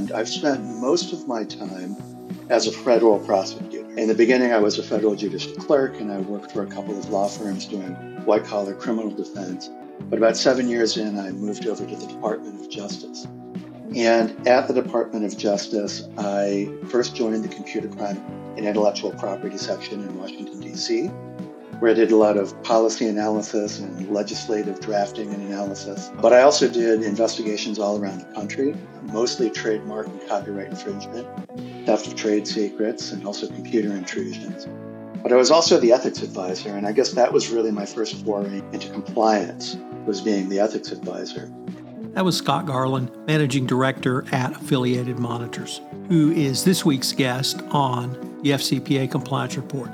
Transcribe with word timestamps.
And 0.00 0.12
I've 0.12 0.30
spent 0.30 0.64
most 0.64 1.12
of 1.12 1.28
my 1.28 1.44
time 1.44 1.94
as 2.48 2.66
a 2.66 2.72
federal 2.72 3.18
prosecutor. 3.18 3.86
In 3.98 4.08
the 4.08 4.14
beginning, 4.14 4.50
I 4.50 4.56
was 4.56 4.78
a 4.78 4.82
federal 4.82 5.14
judicial 5.14 5.52
clerk, 5.56 6.00
and 6.00 6.10
I 6.10 6.20
worked 6.20 6.52
for 6.52 6.62
a 6.62 6.66
couple 6.66 6.98
of 6.98 7.10
law 7.10 7.28
firms 7.28 7.66
doing 7.66 7.92
white 8.24 8.44
collar 8.44 8.74
criminal 8.74 9.10
defense. 9.10 9.68
But 10.08 10.16
about 10.16 10.38
seven 10.38 10.70
years 10.70 10.96
in, 10.96 11.18
I 11.18 11.32
moved 11.32 11.66
over 11.66 11.84
to 11.84 11.96
the 11.96 12.06
Department 12.06 12.62
of 12.62 12.70
Justice. 12.70 13.26
And 13.94 14.48
at 14.48 14.68
the 14.68 14.72
Department 14.72 15.26
of 15.26 15.36
Justice, 15.36 16.08
I 16.16 16.72
first 16.88 17.14
joined 17.14 17.44
the 17.44 17.54
Computer 17.54 17.88
Crime 17.88 18.24
and 18.56 18.66
Intellectual 18.66 19.10
Property 19.10 19.58
section 19.58 20.00
in 20.00 20.18
Washington, 20.18 20.60
D.C., 20.60 21.10
where 21.80 21.90
I 21.90 21.94
did 21.94 22.12
a 22.12 22.16
lot 22.16 22.36
of 22.36 22.62
policy 22.62 23.08
analysis 23.08 23.80
and 23.80 24.10
legislative 24.10 24.80
drafting 24.80 25.32
and 25.32 25.42
analysis. 25.48 26.10
But 26.20 26.34
I 26.34 26.42
also 26.42 26.68
did 26.68 27.02
investigations 27.02 27.78
all 27.78 27.98
around 27.98 28.20
the 28.20 28.34
country, 28.34 28.76
mostly 29.04 29.48
trademark 29.48 30.06
and 30.06 30.28
copyright 30.28 30.68
infringement, 30.68 31.26
theft 31.86 32.06
of 32.06 32.16
trade 32.16 32.46
secrets, 32.46 33.12
and 33.12 33.26
also 33.26 33.46
computer 33.46 33.92
intrusions. 33.94 34.68
But 35.22 35.32
I 35.32 35.36
was 35.36 35.50
also 35.50 35.80
the 35.80 35.92
ethics 35.92 36.20
advisor, 36.20 36.76
and 36.76 36.86
I 36.86 36.92
guess 36.92 37.12
that 37.12 37.32
was 37.32 37.48
really 37.48 37.70
my 37.70 37.86
first 37.86 38.24
foray 38.24 38.62
into 38.72 38.90
compliance, 38.90 39.76
was 40.04 40.20
being 40.20 40.50
the 40.50 40.60
ethics 40.60 40.92
advisor. 40.92 41.50
That 42.12 42.24
was 42.24 42.36
Scott 42.36 42.66
Garland, 42.66 43.10
Managing 43.26 43.66
Director 43.66 44.26
at 44.32 44.52
Affiliated 44.52 45.18
Monitors, 45.18 45.80
who 46.08 46.30
is 46.32 46.64
this 46.64 46.84
week's 46.84 47.12
guest 47.12 47.62
on 47.70 48.12
the 48.42 48.50
FCPA 48.50 49.10
Compliance 49.10 49.56
Report. 49.56 49.90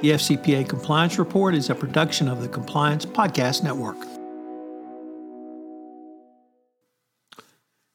The 0.00 0.12
FCPA 0.12 0.66
Compliance 0.66 1.18
Report 1.18 1.54
is 1.54 1.68
a 1.68 1.74
production 1.74 2.26
of 2.26 2.40
the 2.40 2.48
Compliance 2.48 3.04
Podcast 3.04 3.62
Network. 3.62 3.98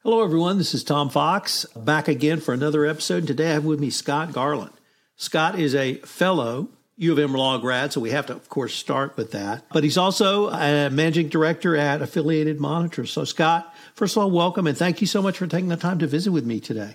Hello, 0.03 0.23
everyone. 0.23 0.59
This 0.59 0.75
is 0.75 0.84
Tom 0.84 1.09
Fox, 1.09 1.66
back 1.75 2.08
again 2.08 2.42
for 2.42 2.53
another 2.53 2.86
episode. 2.86 3.25
Today 3.25 3.50
I 3.50 3.53
have 3.53 3.66
with 3.66 3.80
me 3.80 3.89
Scott 3.89 4.34
Garland. 4.34 4.70
Scott 5.16 5.58
is 5.58 5.73
a 5.73 5.95
fellow 5.95 6.70
U 6.97 7.12
of 7.12 7.17
M 7.17 7.34
law 7.34 7.58
grad, 7.58 7.92
so 7.92 8.02
we 8.02 8.12
have 8.12 8.28
to, 8.28 8.34
of 8.34 8.50
course, 8.50 8.75
start 8.75 9.18
with 9.18 9.31
that. 9.31 9.66
But 9.74 9.84
he's 9.84 9.97
also 9.97 10.50
a 10.50 10.91
managing 10.91 11.29
director 11.29 11.75
at 11.75 12.03
Affiliated 12.03 12.59
Monitors. 12.59 13.12
So, 13.12 13.24
Scott, 13.24 13.74
first 13.96 14.16
of 14.16 14.22
all, 14.22 14.29
welcome 14.29 14.68
and 14.68 14.78
thank 14.78 15.02
you 15.02 15.08
so 15.08 15.24
much 15.24 15.40
for 15.40 15.47
taking 15.47 15.69
the 15.69 15.75
time 15.75 15.97
to 15.97 16.06
visit 16.06 16.31
with 16.31 16.46
me 16.46 16.59
today. 16.59 16.94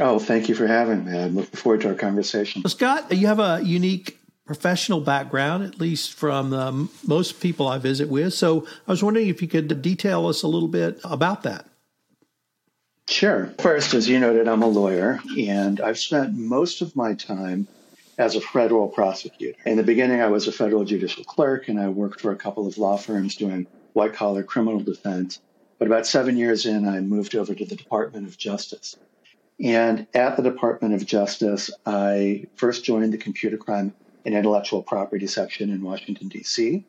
Oh, 0.00 0.18
thank 0.18 0.48
you 0.48 0.54
for 0.54 0.66
having 0.66 1.04
me. 1.04 1.16
I'm 1.16 1.36
looking 1.36 1.56
forward 1.56 1.82
to 1.82 1.88
our 1.88 1.94
conversation. 1.94 2.62
Well, 2.62 2.70
Scott, 2.70 3.12
you 3.12 3.28
have 3.28 3.38
a 3.38 3.60
unique 3.62 4.18
professional 4.44 5.00
background, 5.00 5.64
at 5.64 5.80
least 5.80 6.14
from 6.14 6.52
um, 6.52 6.90
most 7.06 7.40
people 7.40 7.68
I 7.68 7.78
visit 7.78 8.08
with. 8.08 8.34
So 8.34 8.66
I 8.86 8.90
was 8.90 9.02
wondering 9.02 9.28
if 9.28 9.40
you 9.40 9.48
could 9.48 9.80
detail 9.82 10.26
us 10.26 10.42
a 10.42 10.48
little 10.48 10.68
bit 10.68 11.00
about 11.04 11.44
that. 11.44 11.66
Sure. 13.08 13.52
First, 13.58 13.94
as 13.94 14.08
you 14.08 14.18
noted, 14.18 14.48
I'm 14.48 14.62
a 14.62 14.66
lawyer, 14.66 15.20
and 15.38 15.80
I've 15.80 15.98
spent 15.98 16.34
most 16.34 16.80
of 16.80 16.96
my 16.96 17.14
time 17.14 17.68
as 18.18 18.34
a 18.34 18.40
federal 18.40 18.88
prosecutor. 18.88 19.58
In 19.66 19.76
the 19.76 19.82
beginning, 19.82 20.20
I 20.20 20.28
was 20.28 20.48
a 20.48 20.52
federal 20.52 20.84
judicial 20.84 21.24
clerk, 21.24 21.68
and 21.68 21.78
I 21.78 21.88
worked 21.88 22.20
for 22.20 22.32
a 22.32 22.36
couple 22.36 22.66
of 22.66 22.78
law 22.78 22.96
firms 22.96 23.36
doing 23.36 23.66
white 23.92 24.14
collar 24.14 24.42
criminal 24.42 24.80
defense. 24.80 25.40
But 25.78 25.86
about 25.86 26.06
seven 26.06 26.36
years 26.36 26.66
in, 26.66 26.88
I 26.88 27.00
moved 27.00 27.34
over 27.34 27.54
to 27.54 27.64
the 27.64 27.76
Department 27.76 28.26
of 28.26 28.38
Justice. 28.38 28.96
And 29.62 30.06
at 30.14 30.36
the 30.36 30.42
Department 30.42 30.94
of 30.94 31.06
Justice, 31.06 31.70
I 31.86 32.46
first 32.56 32.84
joined 32.84 33.12
the 33.12 33.18
Computer 33.18 33.56
Crime 33.56 33.94
and 34.24 34.34
Intellectual 34.34 34.82
Property 34.82 35.26
section 35.26 35.70
in 35.70 35.82
Washington, 35.82 36.28
D.C., 36.28 36.84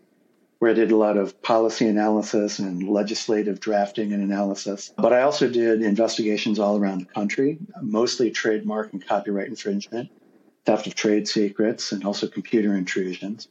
where 0.60 0.72
I 0.72 0.74
did 0.74 0.92
a 0.92 0.96
lot 0.96 1.18
of 1.18 1.42
policy 1.42 1.86
analysis 1.88 2.60
and 2.60 2.88
legislative 2.88 3.60
drafting 3.60 4.14
and 4.14 4.24
analysis. 4.24 4.94
But 4.98 5.14
I 5.14 5.22
also 5.22 5.50
did 5.50 5.82
investigations 5.82 6.60
all 6.60 6.78
around 6.78 7.02
the 7.02 7.06
country, 7.06 7.60
mostly 7.82 8.32
trademark 8.32 8.94
and 8.94 9.06
copyright 9.06 9.48
infringement, 9.48 10.10
theft 10.66 10.88
of 10.88 10.96
trade 10.96 11.28
secrets, 11.28 11.92
and 11.92 12.06
also 12.06 12.28
computer 12.28 12.74
intrusions. 12.74 13.48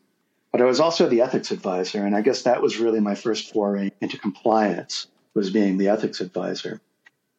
But 0.51 0.63
I 0.63 0.65
was 0.65 0.81
also 0.81 1.09
the 1.09 1.21
ethics 1.21 1.51
advisor, 1.51 2.05
and 2.05 2.17
I 2.17 2.23
guess 2.23 2.43
that 2.43 2.63
was 2.63 2.79
really 2.79 3.01
my 3.01 3.15
first 3.15 3.53
foray 3.53 3.91
into 4.01 4.19
compliance, 4.19 5.09
was 5.35 5.51
being 5.51 5.79
the 5.79 5.89
ethics 5.89 6.21
advisor. 6.21 6.81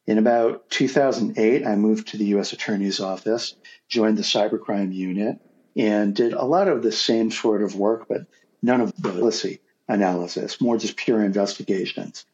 In 0.06 0.18
about 0.18 0.70
2008, 0.70 1.66
I 1.66 1.74
moved 1.74 2.08
to 2.08 2.16
the 2.16 2.26
U.S. 2.26 2.52
Attorney's 2.52 3.00
Office, 3.00 3.56
joined 3.88 4.18
the 4.18 4.22
cybercrime 4.22 4.94
unit, 4.94 5.38
and 5.76 6.14
did 6.14 6.32
a 6.32 6.44
lot 6.44 6.68
of 6.68 6.82
the 6.82 6.92
same 6.92 7.30
sort 7.30 7.62
of 7.62 7.74
work, 7.74 8.06
but 8.08 8.26
none 8.62 8.80
of 8.80 8.94
the 8.94 9.10
policy 9.10 9.60
analysis, 9.88 10.60
more 10.60 10.78
just 10.78 10.96
pure 10.96 11.24
investigations. 11.24 12.24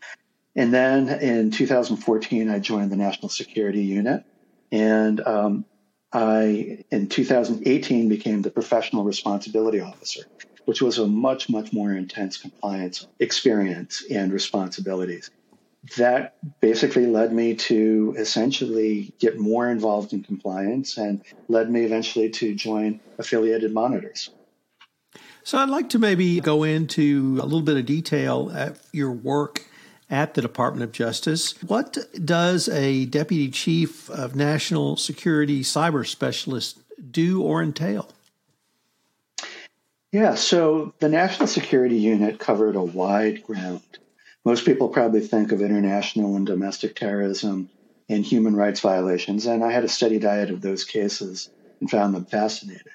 And 0.54 0.72
then 0.72 1.08
in 1.08 1.50
2014, 1.50 2.50
I 2.50 2.58
joined 2.58 2.92
the 2.92 2.96
National 2.96 3.30
Security 3.30 3.82
Unit, 3.82 4.22
and 4.70 5.20
um, 5.26 5.64
I, 6.12 6.84
in 6.90 7.08
2018, 7.08 8.10
became 8.10 8.42
the 8.42 8.50
Professional 8.50 9.04
Responsibility 9.04 9.80
Officer, 9.80 10.24
which 10.66 10.82
was 10.82 10.98
a 10.98 11.06
much, 11.06 11.48
much 11.48 11.72
more 11.72 11.92
intense 11.92 12.36
compliance 12.36 13.06
experience 13.18 14.04
and 14.10 14.30
responsibilities 14.30 15.30
that 15.96 16.36
basically 16.60 17.06
led 17.06 17.32
me 17.32 17.54
to 17.54 18.14
essentially 18.16 19.12
get 19.18 19.38
more 19.38 19.68
involved 19.68 20.12
in 20.12 20.22
compliance 20.22 20.96
and 20.96 21.22
led 21.48 21.70
me 21.70 21.84
eventually 21.84 22.30
to 22.30 22.54
join 22.54 23.00
affiliated 23.18 23.72
monitors. 23.72 24.30
So 25.44 25.58
I'd 25.58 25.70
like 25.70 25.88
to 25.90 25.98
maybe 25.98 26.40
go 26.40 26.62
into 26.62 27.38
a 27.42 27.44
little 27.44 27.62
bit 27.62 27.76
of 27.76 27.84
detail 27.84 28.52
at 28.54 28.78
your 28.92 29.10
work 29.10 29.64
at 30.08 30.34
the 30.34 30.42
Department 30.42 30.84
of 30.84 30.92
Justice. 30.92 31.60
What 31.62 31.98
does 32.24 32.68
a 32.68 33.06
deputy 33.06 33.50
chief 33.50 34.08
of 34.10 34.36
national 34.36 34.96
security 34.98 35.62
cyber 35.62 36.06
specialist 36.06 36.78
do 37.10 37.42
or 37.42 37.62
entail? 37.62 38.08
Yeah, 40.12 40.34
so 40.34 40.92
the 40.98 41.08
National 41.08 41.48
Security 41.48 41.96
Unit 41.96 42.38
covered 42.38 42.76
a 42.76 42.82
wide 42.82 43.42
ground. 43.42 43.80
Most 44.44 44.64
people 44.64 44.88
probably 44.88 45.20
think 45.20 45.52
of 45.52 45.62
international 45.62 46.34
and 46.36 46.44
domestic 46.44 46.96
terrorism 46.96 47.70
and 48.08 48.24
human 48.24 48.56
rights 48.56 48.80
violations, 48.80 49.46
and 49.46 49.62
I 49.62 49.70
had 49.70 49.84
a 49.84 49.88
steady 49.88 50.18
diet 50.18 50.50
of 50.50 50.60
those 50.60 50.84
cases 50.84 51.48
and 51.80 51.88
found 51.88 52.14
them 52.14 52.24
fascinating. 52.24 52.92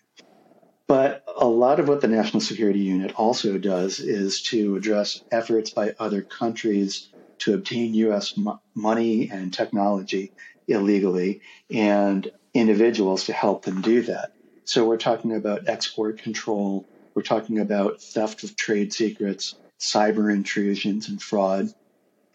But 0.87 1.23
a 1.37 1.47
lot 1.47 1.79
of 1.79 1.87
what 1.87 2.01
the 2.01 2.07
National 2.07 2.41
Security 2.41 2.79
Unit 2.79 3.13
also 3.15 3.57
does 3.57 3.99
is 3.99 4.41
to 4.43 4.75
address 4.75 5.21
efforts 5.31 5.69
by 5.69 5.95
other 5.99 6.21
countries 6.21 7.09
to 7.39 7.53
obtain 7.53 7.93
U.S. 7.93 8.35
Mo- 8.37 8.59
money 8.73 9.29
and 9.29 9.53
technology 9.53 10.31
illegally 10.67 11.41
and 11.69 12.29
individuals 12.53 13.25
to 13.25 13.33
help 13.33 13.63
them 13.63 13.81
do 13.81 14.01
that. 14.03 14.33
So 14.65 14.85
we're 14.85 14.97
talking 14.97 15.35
about 15.35 15.69
export 15.69 16.19
control, 16.19 16.85
we're 17.15 17.21
talking 17.21 17.59
about 17.59 18.01
theft 18.01 18.43
of 18.43 18.55
trade 18.55 18.93
secrets, 18.93 19.55
cyber 19.79 20.33
intrusions 20.33 21.09
and 21.09 21.21
fraud. 21.21 21.73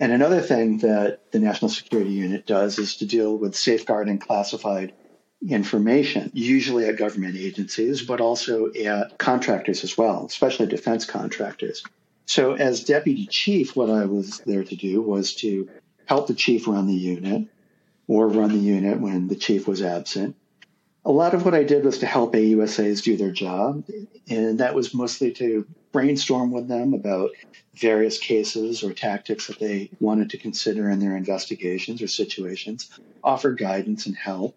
And 0.00 0.12
another 0.12 0.40
thing 0.40 0.78
that 0.78 1.30
the 1.32 1.38
National 1.38 1.68
Security 1.68 2.10
Unit 2.10 2.46
does 2.46 2.78
is 2.78 2.96
to 2.96 3.06
deal 3.06 3.36
with 3.36 3.54
safeguarding 3.54 4.18
classified 4.18 4.92
information, 5.48 6.30
usually 6.34 6.86
at 6.86 6.96
government 6.96 7.36
agencies, 7.36 8.02
but 8.02 8.20
also 8.20 8.72
at 8.72 9.18
contractors 9.18 9.84
as 9.84 9.98
well, 9.98 10.26
especially 10.26 10.66
defense 10.66 11.04
contractors. 11.04 11.82
So, 12.26 12.54
as 12.54 12.84
deputy 12.84 13.26
chief, 13.26 13.74
what 13.74 13.90
I 13.90 14.04
was 14.04 14.38
there 14.46 14.64
to 14.64 14.76
do 14.76 15.02
was 15.02 15.34
to 15.36 15.68
help 16.06 16.28
the 16.28 16.34
chief 16.34 16.68
run 16.68 16.86
the 16.86 16.94
unit 16.94 17.48
or 18.06 18.28
run 18.28 18.50
the 18.50 18.58
unit 18.58 19.00
when 19.00 19.28
the 19.28 19.36
chief 19.36 19.66
was 19.66 19.82
absent. 19.82 20.36
A 21.04 21.10
lot 21.10 21.34
of 21.34 21.44
what 21.44 21.54
I 21.54 21.64
did 21.64 21.84
was 21.84 21.98
to 21.98 22.06
help 22.06 22.34
AUSAs 22.34 23.02
do 23.02 23.16
their 23.16 23.32
job, 23.32 23.84
and 24.28 24.60
that 24.60 24.74
was 24.74 24.94
mostly 24.94 25.32
to 25.32 25.66
brainstorm 25.90 26.52
with 26.52 26.68
them 26.68 26.94
about 26.94 27.30
various 27.74 28.18
cases 28.18 28.84
or 28.84 28.92
tactics 28.92 29.48
that 29.48 29.58
they 29.58 29.90
wanted 29.98 30.30
to 30.30 30.38
consider 30.38 30.88
in 30.88 31.00
their 31.00 31.16
investigations 31.16 32.02
or 32.02 32.06
situations, 32.06 32.88
offer 33.24 33.52
guidance 33.52 34.06
and 34.06 34.16
help. 34.16 34.56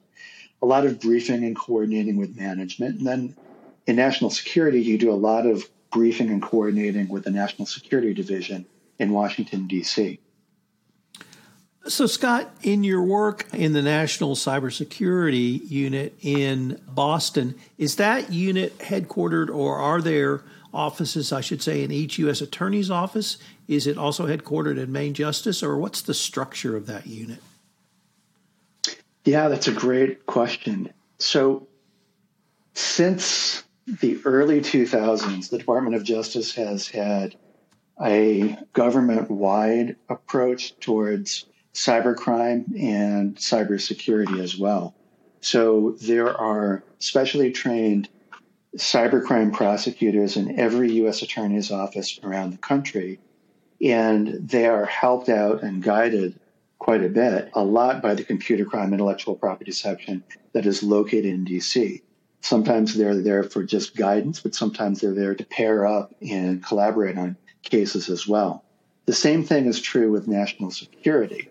A 0.62 0.66
lot 0.66 0.86
of 0.86 1.00
briefing 1.00 1.44
and 1.44 1.56
coordinating 1.56 2.16
with 2.16 2.38
management. 2.38 3.00
And 3.00 3.08
then 3.08 3.36
in 3.88 3.96
national 3.96 4.30
security, 4.30 4.82
you 4.82 4.98
do 4.98 5.12
a 5.12 5.14
lot 5.14 5.46
of 5.46 5.68
briefing 5.92 6.30
and 6.30 6.42
coordinating 6.42 7.08
with 7.08 7.24
the 7.24 7.32
National 7.32 7.66
Security 7.66 8.14
Division 8.14 8.66
in 9.00 9.12
Washington, 9.12 9.68
D.C. 9.68 10.20
So, 11.88 12.08
Scott, 12.08 12.50
in 12.64 12.84
your 12.84 13.04
work 13.04 13.46
in 13.54 13.74
the 13.74 13.82
National 13.84 14.36
Cybersecurity 14.36 15.70
Unit 15.70 16.18
in 16.20 16.82
Boston, 16.88 17.54
is 17.78 17.98
that 17.98 18.34
unit 18.34 18.76
headquartered 18.80 19.54
or 19.54 19.78
are 19.78 20.02
there 20.02 20.42
offices, 20.74 21.32
I 21.32 21.42
should 21.42 21.62
say, 21.62 21.84
in 21.84 21.92
each 21.92 22.18
U.S. 22.18 22.42
Attorney's 22.42 22.90
office? 22.90 23.38
Is 23.68 23.86
it 23.86 24.00
also 24.00 24.26
headquartered 24.26 24.80
in 24.80 24.92
Main 24.92 25.14
Justice, 25.14 25.62
or 25.62 25.78
what's 25.78 26.02
the 26.02 26.16
structure 26.16 26.76
of 26.76 26.88
that 26.88 27.06
unit? 27.06 27.40
Yeah, 29.24 29.48
that's 29.48 29.68
a 29.68 29.72
great 29.72 30.26
question. 30.26 30.92
So, 31.20 31.68
since 32.74 33.64
the 33.86 34.20
early 34.26 34.60
2000s, 34.60 35.52
the 35.52 35.60
Department 35.60 35.96
of 35.96 36.04
Justice 36.04 36.56
has 36.56 36.88
had 36.88 37.36
a 38.04 38.58
government 38.74 39.30
wide 39.30 39.98
approach 40.10 40.78
towards 40.80 41.46
cybercrime 41.76 42.66
and 42.80 43.36
cybersecurity 43.36 44.40
as 44.40 44.58
well. 44.58 44.96
So 45.42 45.96
there 46.02 46.36
are 46.36 46.84
specially 47.00 47.52
trained 47.52 48.10
cybercrime 48.78 49.54
prosecutors 49.54 50.38
in 50.38 50.60
every 50.60 50.92
U.S. 50.94 51.22
Attorney's 51.22 51.72
office 51.72 52.20
around 52.24 52.52
the 52.52 52.58
country, 52.58 53.20
and 53.82 54.50
they 54.50 54.66
are 54.66 54.86
helped 54.86 55.30
out 55.30 55.64
and 55.64 55.84
guided 55.84 56.40
quite 56.80 57.04
a 57.04 57.10
bit, 57.10 57.52
a 57.54 57.64
lot 57.64 58.02
by 58.02 58.16
the 58.16 58.24
computer 58.24 58.66
crime 58.66 58.94
intellectual 58.94 59.36
property 59.36 59.72
section 59.72 60.24
that 60.54 60.66
is 60.66 60.82
located 60.82 61.26
in 61.26 61.44
D.C. 61.44 62.02
Sometimes 62.42 62.96
they're 62.96 63.22
there 63.22 63.44
for 63.44 63.64
just 63.64 63.96
guidance, 63.96 64.40
but 64.40 64.56
sometimes 64.56 65.02
they're 65.02 65.14
there 65.14 65.36
to 65.36 65.46
pair 65.46 65.86
up 65.86 66.14
and 66.22 66.64
collaborate 66.64 67.18
on 67.18 67.38
cases 67.64 68.10
as 68.10 68.28
well. 68.28 68.65
The 69.06 69.14
same 69.14 69.44
thing 69.44 69.68
is 69.68 69.80
true 69.80 70.12
with 70.12 70.28
national 70.28 70.72
security. 70.72 71.50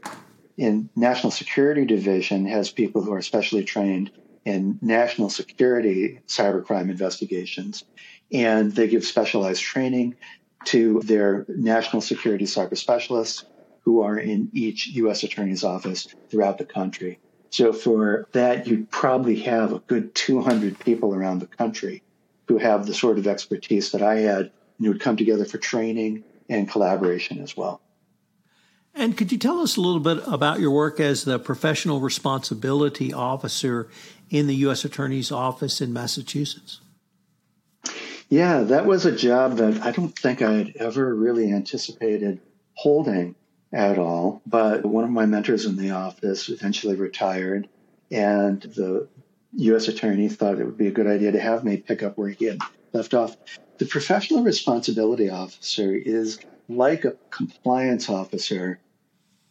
In 0.57 0.89
National 0.97 1.31
Security 1.31 1.85
Division 1.85 2.47
has 2.47 2.71
people 2.71 3.03
who 3.03 3.13
are 3.13 3.23
specially 3.23 3.65
trained 3.65 4.11
in 4.45 4.79
national 4.83 5.31
security 5.31 6.21
cybercrime 6.27 6.91
investigations, 6.91 7.85
and 8.33 8.73
they 8.73 8.89
give 8.89 9.05
specialized 9.05 9.63
training 9.63 10.17
to 10.65 11.01
their 11.05 11.45
national 11.49 12.03
security 12.03 12.45
cyber 12.45 12.77
specialists 12.77 13.45
who 13.83 14.03
are 14.03 14.19
in 14.19 14.49
each 14.53 14.89
U.S. 14.89 15.23
Attorney's 15.23 15.63
office 15.63 16.09
throughout 16.31 16.59
the 16.59 16.65
country. 16.65 17.19
So 17.51 17.73
for 17.73 18.27
that, 18.33 18.67
you'd 18.67 18.91
probably 18.91 19.37
have 19.43 19.73
a 19.73 19.79
good 19.81 20.15
200 20.15 20.79
people 20.81 21.15
around 21.15 21.39
the 21.39 21.47
country 21.47 22.03
who 22.49 22.59
have 22.59 22.87
the 22.87 22.95
sort 22.95 23.19
of 23.19 23.27
expertise 23.27 23.93
that 23.93 24.03
I 24.03 24.17
had 24.17 24.51
and 24.79 24.87
who 24.87 24.89
would 24.89 25.01
come 25.01 25.17
together 25.17 25.45
for 25.45 25.59
training 25.59 26.25
and 26.49 26.69
collaboration 26.69 27.41
as 27.41 27.57
well. 27.57 27.81
And 28.95 29.17
could 29.17 29.33
you 29.33 29.39
tell 29.39 29.61
us 29.61 29.77
a 29.77 29.81
little 29.81 30.01
bit 30.01 30.23
about 30.27 30.61
your 30.61 30.71
work 30.71 31.01
as 31.01 31.25
the 31.25 31.39
professional 31.39 32.01
responsibility 32.01 33.13
officer 33.13 33.89
in 34.31 34.47
the 34.47 34.55
U.S. 34.57 34.85
Attorney's 34.85 35.33
Office 35.33 35.81
in 35.81 35.93
Massachusetts? 35.93 36.81
Yeah, 38.29 38.63
that 38.63 38.87
was 38.87 39.05
a 39.05 39.15
job 39.15 39.57
that 39.57 39.83
I 39.83 39.91
don't 39.91 40.17
think 40.17 40.43
I 40.43 40.53
had 40.53 40.77
ever 40.77 41.15
really 41.15 41.53
anticipated 41.53 42.41
holding 42.75 43.35
at 43.73 43.99
all. 43.99 44.43
But 44.47 44.85
one 44.85 45.05
of 45.05 45.11
my 45.11 45.27
mentors 45.27 45.67
in 45.67 45.77
the 45.77 45.91
office 45.91 46.49
eventually 46.49 46.97
retired, 46.97 47.69
and 48.11 48.63
the 48.63 49.09
U.S. 49.57 49.89
attorney 49.89 50.29
thought 50.29 50.59
it 50.59 50.65
would 50.65 50.79
be 50.79 50.87
a 50.87 50.93
good 50.93 51.07
idea 51.07 51.33
to 51.33 51.41
have 51.41 51.65
me 51.65 51.77
pick 51.77 52.03
up 52.03 52.17
where 52.17 52.31
he 52.31 52.45
had 52.47 52.61
left 52.93 53.13
off. 53.15 53.37
The 53.79 53.87
professional 53.87 54.45
responsibility 54.45 55.31
officer 55.31 55.95
is 55.95 56.39
like 56.69 57.05
a 57.05 57.17
compliance 57.31 58.09
officer 58.09 58.79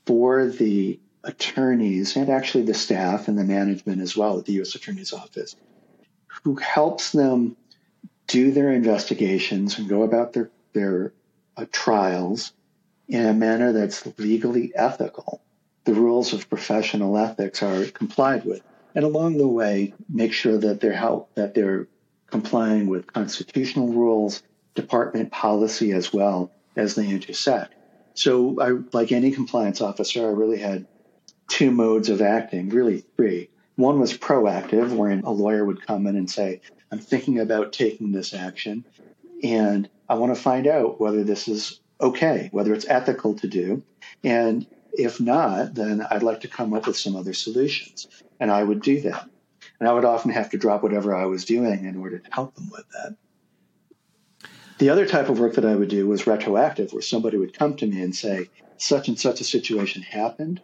for 0.05 0.47
the 0.47 0.99
attorneys 1.23 2.15
and 2.15 2.29
actually 2.29 2.63
the 2.63 2.73
staff 2.73 3.27
and 3.27 3.37
the 3.37 3.43
management 3.43 4.01
as 4.01 4.15
well 4.15 4.39
at 4.39 4.45
the 4.45 4.53
U.S. 4.53 4.75
Attorney's 4.75 5.13
Office, 5.13 5.55
who 6.43 6.55
helps 6.55 7.11
them 7.11 7.55
do 8.27 8.51
their 8.51 8.71
investigations 8.71 9.77
and 9.77 9.89
go 9.89 10.03
about 10.03 10.33
their, 10.33 10.49
their 10.73 11.13
uh, 11.57 11.65
trials 11.71 12.53
in 13.07 13.25
a 13.25 13.33
manner 13.33 13.71
that's 13.73 14.07
legally 14.17 14.71
ethical. 14.75 15.41
The 15.85 15.93
rules 15.93 16.33
of 16.33 16.49
professional 16.49 17.17
ethics 17.17 17.61
are 17.61 17.85
complied 17.85 18.45
with. 18.45 18.61
And 18.95 19.03
along 19.03 19.37
the 19.37 19.47
way, 19.47 19.93
make 20.09 20.33
sure 20.33 20.57
that 20.57 20.79
they're 20.79 20.93
help, 20.93 21.33
that 21.35 21.53
they're 21.53 21.87
complying 22.33 22.87
with 22.87 23.13
constitutional 23.13 23.89
rules, 23.89 24.41
department 24.73 25.31
policy 25.31 25.91
as 25.91 26.11
well 26.11 26.51
as 26.75 26.95
they 26.95 27.07
intersect. 27.07 27.75
So 28.15 28.59
I, 28.59 28.69
like 28.91 29.11
any 29.11 29.29
compliance 29.29 29.81
officer, 29.81 30.27
I 30.27 30.31
really 30.31 30.57
had 30.57 30.87
two 31.47 31.69
modes 31.69 32.09
of 32.09 32.23
acting, 32.23 32.69
really 32.69 33.03
three. 33.15 33.49
One 33.75 33.99
was 33.99 34.17
proactive, 34.17 34.95
wherein 34.95 35.21
a 35.21 35.29
lawyer 35.29 35.63
would 35.63 35.85
come 35.85 36.07
in 36.07 36.15
and 36.15 36.27
say, 36.27 36.61
I'm 36.91 36.97
thinking 36.97 37.39
about 37.39 37.71
taking 37.71 38.11
this 38.11 38.33
action 38.33 38.83
and 39.43 39.87
I 40.09 40.15
want 40.15 40.35
to 40.35 40.41
find 40.41 40.65
out 40.65 40.99
whether 40.99 41.23
this 41.23 41.47
is 41.47 41.81
okay, 42.01 42.49
whether 42.51 42.73
it's 42.73 42.87
ethical 42.89 43.35
to 43.35 43.47
do. 43.47 43.83
And 44.23 44.65
if 44.91 45.19
not, 45.19 45.75
then 45.75 46.01
I'd 46.09 46.23
like 46.23 46.41
to 46.41 46.47
come 46.47 46.73
up 46.73 46.87
with 46.87 46.97
some 46.97 47.15
other 47.15 47.33
solutions. 47.33 48.07
And 48.39 48.49
I 48.49 48.63
would 48.63 48.81
do 48.81 49.01
that. 49.01 49.29
And 49.83 49.89
I 49.89 49.93
would 49.95 50.05
often 50.05 50.31
have 50.31 50.49
to 50.51 50.57
drop 50.57 50.81
whatever 50.81 51.13
I 51.13 51.25
was 51.25 51.43
doing 51.43 51.83
in 51.83 51.97
order 51.97 52.17
to 52.17 52.31
help 52.31 52.55
them 52.55 52.69
with 52.71 52.85
that. 52.93 53.17
The 54.77 54.89
other 54.89 55.05
type 55.05 55.27
of 55.27 55.41
work 55.41 55.55
that 55.55 55.65
I 55.65 55.75
would 55.75 55.89
do 55.89 56.07
was 56.07 56.25
retroactive, 56.25 56.93
where 56.93 57.01
somebody 57.01 57.35
would 57.35 57.53
come 57.53 57.75
to 57.75 57.85
me 57.85 58.01
and 58.01 58.15
say, 58.15 58.49
such 58.77 59.09
and 59.09 59.19
such 59.19 59.41
a 59.41 59.43
situation 59.43 60.01
happened. 60.01 60.61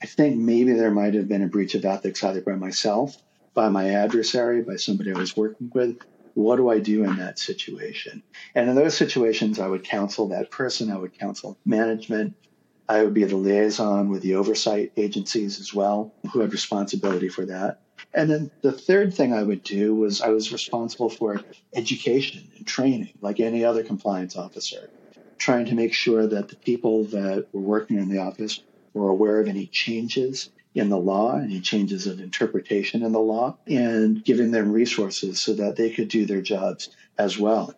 I 0.00 0.06
think 0.06 0.36
maybe 0.36 0.74
there 0.74 0.92
might 0.92 1.14
have 1.14 1.26
been 1.26 1.42
a 1.42 1.48
breach 1.48 1.74
of 1.74 1.84
ethics 1.84 2.22
either 2.22 2.40
by 2.40 2.54
myself, 2.54 3.20
by 3.52 3.68
my 3.68 3.90
adversary, 3.90 4.62
by 4.62 4.76
somebody 4.76 5.12
I 5.12 5.18
was 5.18 5.36
working 5.36 5.72
with, 5.74 5.98
what 6.34 6.54
do 6.54 6.70
I 6.70 6.78
do 6.78 7.02
in 7.02 7.16
that 7.16 7.40
situation? 7.40 8.22
And 8.54 8.70
in 8.70 8.76
those 8.76 8.96
situations, 8.96 9.58
I 9.58 9.66
would 9.66 9.82
counsel 9.82 10.28
that 10.28 10.52
person, 10.52 10.88
I 10.88 10.98
would 10.98 11.18
counsel 11.18 11.58
management. 11.64 12.36
I 12.88 13.02
would 13.02 13.14
be 13.14 13.24
the 13.24 13.34
liaison 13.34 14.08
with 14.08 14.22
the 14.22 14.36
oversight 14.36 14.92
agencies 14.96 15.58
as 15.58 15.74
well, 15.74 16.14
who 16.32 16.38
had 16.38 16.52
responsibility 16.52 17.28
for 17.28 17.44
that. 17.46 17.80
And 18.14 18.30
then 18.30 18.50
the 18.60 18.72
third 18.72 19.14
thing 19.14 19.32
I 19.32 19.42
would 19.42 19.62
do 19.62 19.94
was 19.94 20.20
I 20.20 20.28
was 20.28 20.52
responsible 20.52 21.08
for 21.08 21.40
education 21.74 22.50
and 22.56 22.66
training, 22.66 23.12
like 23.20 23.40
any 23.40 23.64
other 23.64 23.82
compliance 23.82 24.36
officer, 24.36 24.90
trying 25.38 25.66
to 25.66 25.74
make 25.74 25.94
sure 25.94 26.26
that 26.26 26.48
the 26.48 26.56
people 26.56 27.04
that 27.04 27.46
were 27.52 27.60
working 27.60 27.98
in 27.98 28.10
the 28.10 28.18
office 28.18 28.60
were 28.92 29.08
aware 29.08 29.40
of 29.40 29.48
any 29.48 29.66
changes 29.66 30.50
in 30.74 30.88
the 30.88 30.98
law, 30.98 31.38
any 31.38 31.60
changes 31.60 32.06
of 32.06 32.20
interpretation 32.20 33.02
in 33.02 33.12
the 33.12 33.20
law, 33.20 33.56
and 33.66 34.24
giving 34.24 34.50
them 34.50 34.72
resources 34.72 35.40
so 35.40 35.54
that 35.54 35.76
they 35.76 35.90
could 35.90 36.08
do 36.08 36.26
their 36.26 36.40
jobs 36.40 36.90
as 37.18 37.38
well. 37.38 37.74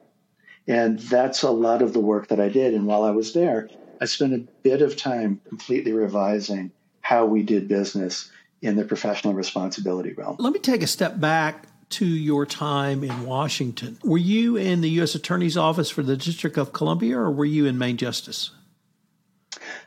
And 0.66 0.98
that's 0.98 1.42
a 1.42 1.50
lot 1.50 1.82
of 1.82 1.92
the 1.92 2.00
work 2.00 2.28
that 2.28 2.40
I 2.40 2.48
did. 2.48 2.74
And 2.74 2.86
while 2.86 3.02
I 3.02 3.10
was 3.10 3.34
there, 3.34 3.68
I 4.00 4.06
spent 4.06 4.34
a 4.34 4.46
bit 4.62 4.82
of 4.82 4.96
time 4.96 5.40
completely 5.48 5.92
revising 5.92 6.72
how 7.00 7.26
we 7.26 7.42
did 7.42 7.68
business 7.68 8.30
in 8.64 8.76
the 8.76 8.84
professional 8.84 9.34
responsibility 9.34 10.14
realm. 10.14 10.36
Let 10.38 10.52
me 10.52 10.58
take 10.58 10.82
a 10.82 10.86
step 10.86 11.20
back 11.20 11.66
to 11.90 12.06
your 12.06 12.46
time 12.46 13.04
in 13.04 13.26
Washington. 13.26 13.98
Were 14.02 14.18
you 14.18 14.56
in 14.56 14.80
the 14.80 14.88
U.S. 14.90 15.14
Attorney's 15.14 15.56
Office 15.56 15.90
for 15.90 16.02
the 16.02 16.16
District 16.16 16.56
of 16.56 16.72
Columbia 16.72 17.18
or 17.18 17.30
were 17.30 17.44
you 17.44 17.66
in 17.66 17.76
Main 17.76 17.98
Justice? 17.98 18.52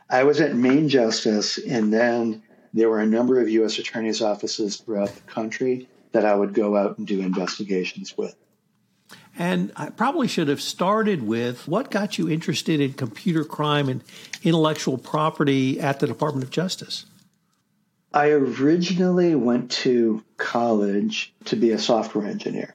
I 0.08 0.22
was 0.22 0.40
at 0.40 0.54
Main 0.54 0.88
Justice 0.88 1.58
and 1.58 1.92
then 1.92 2.42
there 2.72 2.88
were 2.88 3.00
a 3.00 3.06
number 3.06 3.40
of 3.40 3.48
U.S. 3.48 3.78
attorneys' 3.78 4.22
offices 4.22 4.76
throughout 4.76 5.08
the 5.08 5.20
country 5.22 5.88
that 6.12 6.24
I 6.24 6.34
would 6.34 6.54
go 6.54 6.76
out 6.76 6.98
and 6.98 7.06
do 7.06 7.20
investigations 7.20 8.16
with. 8.16 8.36
And 9.36 9.72
I 9.76 9.90
probably 9.90 10.28
should 10.28 10.48
have 10.48 10.62
started 10.62 11.26
with 11.26 11.66
what 11.66 11.90
got 11.90 12.16
you 12.16 12.30
interested 12.30 12.80
in 12.80 12.92
computer 12.92 13.44
crime 13.44 13.88
and 13.88 14.02
intellectual 14.44 14.98
property 14.98 15.80
at 15.80 15.98
the 16.00 16.06
Department 16.06 16.44
of 16.44 16.50
Justice? 16.50 17.06
I 18.12 18.30
originally 18.30 19.34
went 19.34 19.70
to 19.82 20.24
college 20.38 21.34
to 21.44 21.56
be 21.56 21.72
a 21.72 21.78
software 21.78 22.26
engineer. 22.26 22.74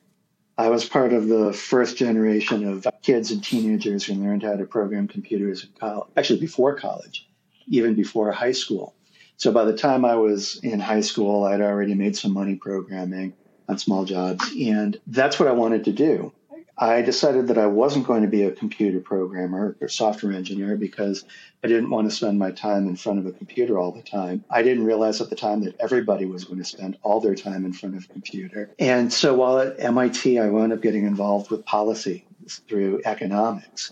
I 0.58 0.70
was 0.70 0.88
part 0.88 1.14
of 1.14 1.28
the 1.28 1.52
first 1.52 1.98
generation 1.98 2.68
of 2.68 2.86
kids 3.02 3.32
and 3.32 3.44
teenagers 3.44 4.06
who 4.06 4.14
learned 4.14 4.44
how 4.44 4.56
to 4.56 4.66
program 4.66 5.08
computers 5.08 5.64
in 5.64 5.72
college, 5.80 6.10
actually 6.16 6.40
before 6.40 6.76
college. 6.76 7.28
even 7.68 7.96
before 7.96 8.32
high 8.32 8.52
school. 8.52 8.96
So 9.38 9.52
by 9.52 9.66
the 9.66 9.76
time 9.76 10.06
I 10.06 10.16
was 10.16 10.60
in 10.64 10.80
high 10.80 11.02
school, 11.02 11.44
I'd 11.44 11.62
already 11.62 11.96
made 11.96 12.16
some 12.16 12.34
money 12.34 12.56
programming 12.56 13.34
on 13.68 13.78
small 13.78 14.06
jobs. 14.06 14.44
And 14.60 15.00
that's 15.08 15.40
what 15.40 15.48
I 15.48 15.54
wanted 15.54 15.86
to 15.86 15.92
do. 15.92 16.34
I 16.78 17.02
decided 17.04 17.48
that 17.48 17.58
I 17.58 17.68
wasn't 17.68 18.08
going 18.08 18.24
to 18.24 18.28
be 18.28 18.44
a 18.44 18.52
computer 18.52 19.00
programmer 19.00 19.78
or 19.80 19.88
software 19.88 20.34
engineer 20.34 20.76
because 20.76 21.24
I 21.64 21.68
didn't 21.68 21.92
want 21.92 22.10
to 22.10 22.16
spend 22.16 22.40
my 22.40 22.52
time 22.52 22.88
in 22.88 22.96
front 22.96 23.20
of 23.20 23.28
a 23.28 23.32
computer 23.32 23.78
all 23.78 23.92
the 23.92 24.02
time. 24.02 24.44
I 24.50 24.64
didn't 24.64 24.86
realize 24.86 25.22
at 25.22 25.30
the 25.30 25.36
time 25.36 25.64
that 25.64 25.76
everybody 25.80 26.26
was 26.26 26.46
going 26.46 26.58
to 26.58 26.66
spend 26.66 26.98
all 27.04 27.20
their 27.20 27.36
time 27.36 27.66
in 27.66 27.74
front 27.74 27.96
of 27.96 28.06
a 28.06 28.08
computer. 28.08 28.72
And 28.80 29.14
so 29.14 29.36
while 29.36 29.60
at 29.60 29.80
MIT, 29.80 30.40
I 30.40 30.50
wound 30.50 30.74
up 30.74 30.82
getting 30.82 31.06
involved 31.06 31.52
with 31.52 31.64
policy 31.64 32.26
through 32.68 33.02
economics. 33.06 33.92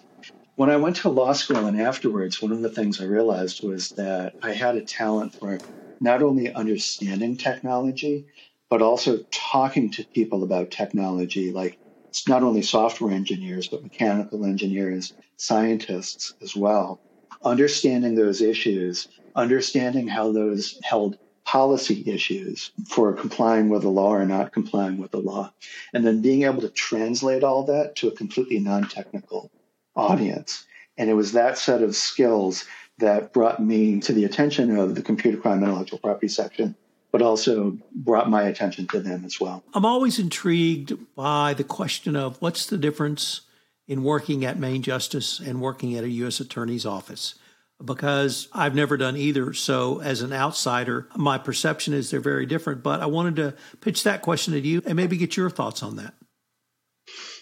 When 0.55 0.69
I 0.69 0.77
went 0.77 0.97
to 0.97 1.09
law 1.09 1.33
school 1.33 1.65
and 1.67 1.79
afterwards, 1.79 2.41
one 2.41 2.51
of 2.51 2.61
the 2.61 2.69
things 2.69 2.99
I 2.99 3.05
realized 3.05 3.63
was 3.63 3.91
that 3.91 4.35
I 4.41 4.53
had 4.53 4.75
a 4.75 4.81
talent 4.81 5.35
for 5.35 5.59
not 5.99 6.23
only 6.23 6.51
understanding 6.51 7.37
technology, 7.37 8.25
but 8.69 8.81
also 8.81 9.19
talking 9.31 9.91
to 9.91 10.03
people 10.13 10.43
about 10.43 10.71
technology, 10.71 11.51
like 11.51 11.77
it's 12.11 12.27
not 12.27 12.43
only 12.43 12.61
software 12.61 13.13
engineers, 13.13 13.69
but 13.69 13.83
mechanical 13.83 14.43
engineers, 14.43 15.13
scientists 15.37 16.33
as 16.41 16.57
well. 16.57 16.99
Understanding 17.41 18.15
those 18.15 18.41
issues, 18.41 19.07
understanding 19.33 20.09
how 20.09 20.33
those 20.33 20.77
held 20.83 21.17
policy 21.45 22.03
issues 22.05 22.71
for 22.85 23.13
complying 23.13 23.69
with 23.69 23.83
the 23.83 23.89
law 23.89 24.13
or 24.13 24.25
not 24.25 24.51
complying 24.51 24.97
with 24.97 25.11
the 25.11 25.19
law, 25.19 25.53
and 25.93 26.05
then 26.05 26.21
being 26.21 26.43
able 26.43 26.59
to 26.59 26.69
translate 26.69 27.45
all 27.45 27.63
that 27.63 27.95
to 27.95 28.09
a 28.09 28.15
completely 28.15 28.59
non 28.59 28.89
technical 28.89 29.49
audience. 29.95 30.65
And 30.97 31.09
it 31.09 31.13
was 31.13 31.31
that 31.31 31.57
set 31.57 31.81
of 31.81 31.95
skills 31.95 32.65
that 32.97 33.31
brought 33.31 33.63
me 33.63 34.01
to 34.01 34.11
the 34.11 34.25
attention 34.25 34.77
of 34.77 34.95
the 34.95 35.01
computer 35.01 35.37
crime 35.37 35.63
intellectual 35.63 35.99
property 35.99 36.27
section 36.27 36.75
but 37.11 37.21
also 37.21 37.77
brought 37.93 38.29
my 38.29 38.43
attention 38.43 38.87
to 38.87 38.99
them 38.99 39.25
as 39.25 39.39
well. 39.39 39.63
I'm 39.73 39.85
always 39.85 40.19
intrigued 40.19 40.93
by 41.15 41.53
the 41.53 41.63
question 41.63 42.15
of 42.15 42.41
what's 42.41 42.65
the 42.65 42.77
difference 42.77 43.41
in 43.87 44.03
working 44.03 44.45
at 44.45 44.57
Main 44.57 44.81
Justice 44.81 45.39
and 45.39 45.61
working 45.61 45.95
at 45.95 46.03
a 46.03 46.09
U.S. 46.09 46.39
Attorney's 46.39 46.85
office 46.85 47.35
because 47.83 48.47
I've 48.53 48.75
never 48.75 48.97
done 48.97 49.17
either. 49.17 49.53
So, 49.53 50.01
as 50.01 50.21
an 50.21 50.33
outsider, 50.33 51.07
my 51.15 51.37
perception 51.37 51.93
is 51.93 52.09
they're 52.09 52.19
very 52.19 52.45
different. 52.45 52.83
But 52.83 53.01
I 53.01 53.07
wanted 53.07 53.35
to 53.37 53.55
pitch 53.81 54.03
that 54.03 54.21
question 54.21 54.53
to 54.53 54.59
you 54.59 54.81
and 54.85 54.95
maybe 54.95 55.17
get 55.17 55.35
your 55.35 55.49
thoughts 55.49 55.83
on 55.83 55.97
that. 55.97 56.13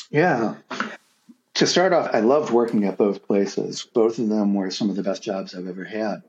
Yeah. 0.09 0.55
To 1.55 1.67
start 1.67 1.93
off, 1.93 2.09
I 2.13 2.21
loved 2.21 2.51
working 2.51 2.85
at 2.85 2.97
both 2.97 3.27
places. 3.27 3.85
Both 3.93 4.17
of 4.17 4.29
them 4.29 4.53
were 4.53 4.71
some 4.71 4.89
of 4.89 4.95
the 4.95 5.03
best 5.03 5.21
jobs 5.21 5.53
I've 5.53 5.67
ever 5.67 5.83
had. 5.83 6.21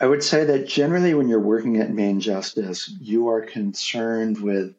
I 0.00 0.06
would 0.06 0.22
say 0.22 0.44
that 0.44 0.68
generally, 0.68 1.14
when 1.14 1.28
you're 1.28 1.40
working 1.40 1.78
at 1.78 1.90
Main 1.90 2.20
Justice, 2.20 2.94
you 3.00 3.28
are 3.28 3.40
concerned 3.40 4.38
with 4.40 4.74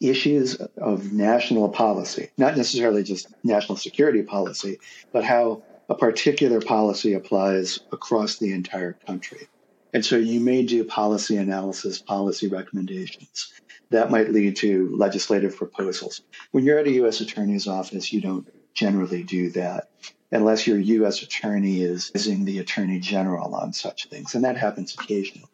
issues 0.00 0.56
of 0.56 1.12
national 1.12 1.68
policy, 1.68 2.30
not 2.38 2.56
necessarily 2.56 3.02
just 3.02 3.28
national 3.42 3.76
security 3.76 4.22
policy, 4.22 4.78
but 5.12 5.24
how 5.24 5.62
a 5.88 5.94
particular 5.94 6.60
policy 6.60 7.12
applies 7.12 7.80
across 7.92 8.38
the 8.38 8.52
entire 8.52 8.94
country. 9.06 9.48
And 9.92 10.04
so 10.04 10.16
you 10.16 10.40
may 10.40 10.64
do 10.64 10.84
policy 10.84 11.36
analysis, 11.36 12.00
policy 12.00 12.48
recommendations. 12.48 13.52
That 13.90 14.10
might 14.10 14.32
lead 14.32 14.56
to 14.56 14.94
legislative 14.96 15.56
proposals. 15.56 16.22
When 16.50 16.64
you're 16.64 16.78
at 16.78 16.86
a 16.86 16.92
U.S. 16.92 17.20
Attorney's 17.20 17.68
office, 17.68 18.12
you 18.12 18.20
don't 18.20 18.48
generally 18.74 19.22
do 19.22 19.50
that 19.50 19.88
unless 20.30 20.66
your 20.66 20.78
U.S. 20.78 21.22
attorney 21.22 21.82
is 21.82 22.10
using 22.14 22.44
the 22.44 22.58
attorney 22.58 22.98
general 22.98 23.54
on 23.54 23.72
such 23.72 24.08
things. 24.08 24.34
And 24.34 24.44
that 24.44 24.56
happens 24.56 24.94
occasionally. 24.94 25.48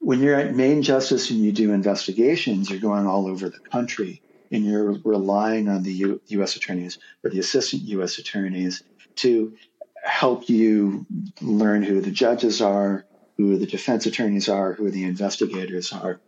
When 0.00 0.20
you're 0.20 0.38
at 0.38 0.56
Main 0.56 0.82
Justice 0.82 1.30
and 1.30 1.40
you 1.40 1.52
do 1.52 1.72
investigations, 1.72 2.68
you're 2.68 2.80
going 2.80 3.06
all 3.06 3.28
over 3.28 3.48
the 3.48 3.60
country 3.60 4.20
and 4.50 4.64
you're 4.64 4.98
relying 5.04 5.68
on 5.68 5.84
the 5.84 5.92
U- 5.92 6.20
U.S. 6.26 6.56
attorneys 6.56 6.98
or 7.22 7.30
the 7.30 7.38
assistant 7.38 7.82
U.S. 7.82 8.18
attorneys 8.18 8.82
to 9.16 9.56
help 10.02 10.48
you 10.48 11.06
learn 11.40 11.84
who 11.84 12.00
the 12.00 12.10
judges 12.10 12.60
are, 12.60 13.04
who 13.36 13.56
the 13.58 13.66
defense 13.66 14.06
attorneys 14.06 14.48
are, 14.48 14.72
who 14.72 14.90
the 14.90 15.04
investigators 15.04 15.92
are. 15.92 16.20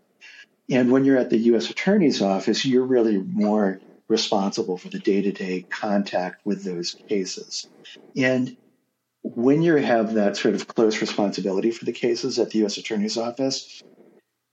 And 0.70 0.92
when 0.92 1.04
you're 1.04 1.18
at 1.18 1.30
the 1.30 1.36
U.S. 1.38 1.68
Attorney's 1.68 2.22
Office, 2.22 2.64
you're 2.64 2.86
really 2.86 3.18
more 3.18 3.80
responsible 4.08 4.76
for 4.76 4.88
the 4.88 4.98
day 4.98 5.22
to 5.22 5.32
day 5.32 5.62
contact 5.68 6.44
with 6.44 6.64
those 6.64 6.94
cases. 7.08 7.68
And 8.16 8.56
when 9.22 9.62
you 9.62 9.76
have 9.76 10.14
that 10.14 10.36
sort 10.36 10.54
of 10.54 10.68
close 10.68 11.00
responsibility 11.00 11.70
for 11.70 11.84
the 11.86 11.92
cases 11.92 12.38
at 12.38 12.50
the 12.50 12.58
U.S. 12.60 12.76
Attorney's 12.76 13.16
Office, 13.16 13.82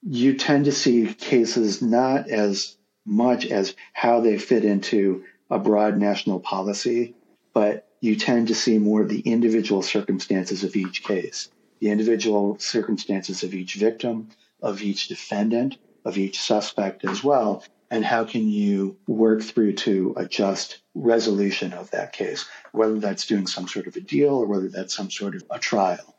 you 0.01 0.36
tend 0.36 0.65
to 0.65 0.72
see 0.72 1.13
cases 1.13 1.81
not 1.81 2.29
as 2.29 2.77
much 3.05 3.46
as 3.46 3.75
how 3.93 4.22
they 4.22 4.38
fit 4.38 4.63
into 4.63 5.24
a 5.50 5.60
broad 5.60 5.98
national 5.98 6.39
policy, 6.39 7.13
but 7.53 7.88
you 8.00 8.15
tend 8.15 8.48
to 8.48 8.55
see 8.55 8.77
more 8.77 9.01
of 9.01 9.10
the 9.10 9.20
individual 9.20 9.81
circumstances 9.81 10.63
of 10.63 10.75
each 10.75 11.03
case, 11.03 11.50
the 11.79 11.89
individual 11.89 12.58
circumstances 12.58 13.43
of 13.43 13.53
each 13.53 13.75
victim, 13.75 14.29
of 14.62 14.81
each 14.81 15.08
defendant, 15.08 15.77
of 16.05 16.17
each 16.17 16.39
suspect 16.39 17.03
as 17.05 17.24
well, 17.24 17.63
and 17.91 18.05
how 18.05 18.24
can 18.24 18.50
you 18.50 18.98
work 19.05 19.43
through 19.43 19.74
to 19.74 20.13
a 20.15 20.25
just 20.25 20.79
resolution 20.95 21.74
of 21.74 21.91
that 21.91 22.13
case, 22.13 22.45
whether 22.71 22.98
that's 22.98 23.27
doing 23.27 23.45
some 23.45 23.67
sort 23.67 23.86
of 23.86 23.95
a 23.98 24.01
deal 24.01 24.29
or 24.29 24.45
whether 24.48 24.69
that's 24.69 24.95
some 24.95 25.12
sort 25.12 25.36
of 25.36 25.43
a 25.51 25.60
trial. 25.60 26.15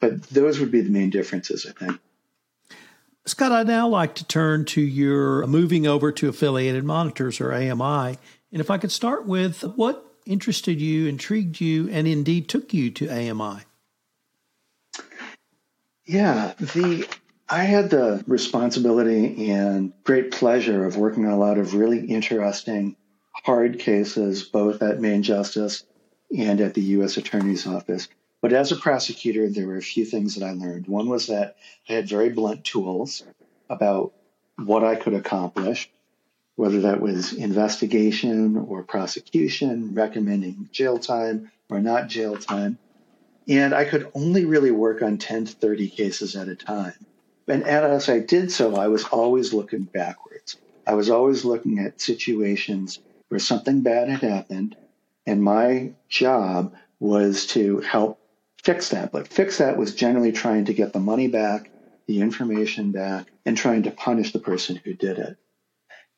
But 0.00 0.22
those 0.24 0.60
would 0.60 0.70
be 0.70 0.82
the 0.82 0.90
main 0.90 1.08
differences, 1.08 1.66
I 1.66 1.72
think. 1.72 1.98
Scott, 3.24 3.52
I'd 3.52 3.66
now 3.66 3.88
like 3.88 4.14
to 4.16 4.26
turn 4.26 4.66
to 4.66 4.82
your 4.82 5.46
moving 5.46 5.86
over 5.86 6.12
to 6.12 6.28
affiliated 6.28 6.84
monitors 6.84 7.40
or 7.40 7.54
AMI. 7.54 8.18
And 8.52 8.60
if 8.60 8.70
I 8.70 8.76
could 8.76 8.92
start 8.92 9.24
with 9.26 9.62
what 9.62 10.04
interested 10.26 10.78
you, 10.78 11.06
intrigued 11.06 11.58
you, 11.58 11.88
and 11.88 12.06
indeed 12.06 12.50
took 12.50 12.74
you 12.74 12.90
to 12.90 13.08
AMI? 13.08 13.62
Yeah, 16.04 16.52
the 16.58 17.08
I 17.48 17.64
had 17.64 17.90
the 17.90 18.24
responsibility 18.26 19.50
and 19.50 19.92
great 20.02 20.30
pleasure 20.30 20.86
of 20.86 20.96
working 20.96 21.26
on 21.26 21.32
a 21.32 21.38
lot 21.38 21.58
of 21.58 21.74
really 21.74 22.06
interesting, 22.06 22.96
hard 23.32 23.78
cases, 23.78 24.44
both 24.44 24.80
at 24.80 25.00
Main 25.00 25.22
Justice 25.22 25.84
and 26.34 26.60
at 26.62 26.72
the 26.72 26.80
U.S. 26.80 27.18
Attorney's 27.18 27.66
Office. 27.66 28.08
But 28.40 28.54
as 28.54 28.72
a 28.72 28.76
prosecutor, 28.76 29.50
there 29.50 29.66
were 29.66 29.76
a 29.76 29.82
few 29.82 30.06
things 30.06 30.36
that 30.36 30.44
I 30.44 30.52
learned. 30.52 30.86
One 30.86 31.06
was 31.08 31.26
that 31.26 31.56
I 31.88 31.92
had 31.92 32.08
very 32.08 32.30
blunt 32.30 32.64
tools 32.64 33.22
about 33.68 34.14
what 34.56 34.82
I 34.82 34.96
could 34.96 35.14
accomplish, 35.14 35.90
whether 36.56 36.80
that 36.82 37.02
was 37.02 37.34
investigation 37.34 38.56
or 38.56 38.84
prosecution, 38.84 39.94
recommending 39.94 40.70
jail 40.72 40.98
time 40.98 41.50
or 41.68 41.80
not 41.80 42.08
jail 42.08 42.38
time. 42.38 42.78
And 43.46 43.74
I 43.74 43.84
could 43.84 44.10
only 44.14 44.46
really 44.46 44.70
work 44.70 45.02
on 45.02 45.18
10 45.18 45.44
to 45.44 45.52
30 45.52 45.90
cases 45.90 46.36
at 46.36 46.48
a 46.48 46.54
time. 46.54 46.94
And 47.46 47.62
as 47.64 48.08
I 48.08 48.20
did 48.20 48.50
so, 48.50 48.76
I 48.76 48.88
was 48.88 49.04
always 49.04 49.52
looking 49.52 49.84
backwards. 49.84 50.56
I 50.86 50.94
was 50.94 51.10
always 51.10 51.44
looking 51.44 51.78
at 51.78 52.00
situations 52.00 53.00
where 53.28 53.40
something 53.40 53.80
bad 53.80 54.08
had 54.08 54.20
happened, 54.20 54.76
and 55.26 55.42
my 55.42 55.92
job 56.08 56.74
was 57.00 57.46
to 57.48 57.80
help 57.80 58.20
fix 58.62 58.90
that. 58.90 59.12
But 59.12 59.28
fix 59.28 59.58
that 59.58 59.76
was 59.76 59.94
generally 59.94 60.32
trying 60.32 60.66
to 60.66 60.74
get 60.74 60.92
the 60.92 61.00
money 61.00 61.28
back, 61.28 61.70
the 62.06 62.20
information 62.20 62.92
back, 62.92 63.26
and 63.44 63.56
trying 63.56 63.82
to 63.84 63.90
punish 63.90 64.32
the 64.32 64.38
person 64.38 64.76
who 64.76 64.94
did 64.94 65.18
it. 65.18 65.36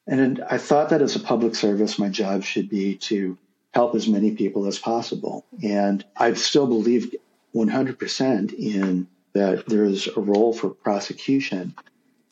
And 0.07 0.43
I 0.49 0.59
thought 0.59 0.91
that 0.91 1.03
as 1.03 1.17
a 1.17 1.21
public 1.21 1.57
service, 1.57 1.99
my 1.99 2.09
job 2.09 2.45
should 2.45 2.69
be 2.69 2.97
to 2.97 3.37
help 3.75 3.95
as 3.95 4.09
many 4.09 4.31
people 4.33 4.67
as 4.67 4.79
possible. 4.79 5.45
And 5.63 6.05
I 6.17 6.33
still 6.35 6.67
believe 6.67 7.15
100% 7.55 8.53
in 8.55 9.09
that 9.37 9.67
there's 9.67 10.09
a 10.09 10.21
role 10.21 10.53
for 10.53 10.71
prosecution. 10.71 11.75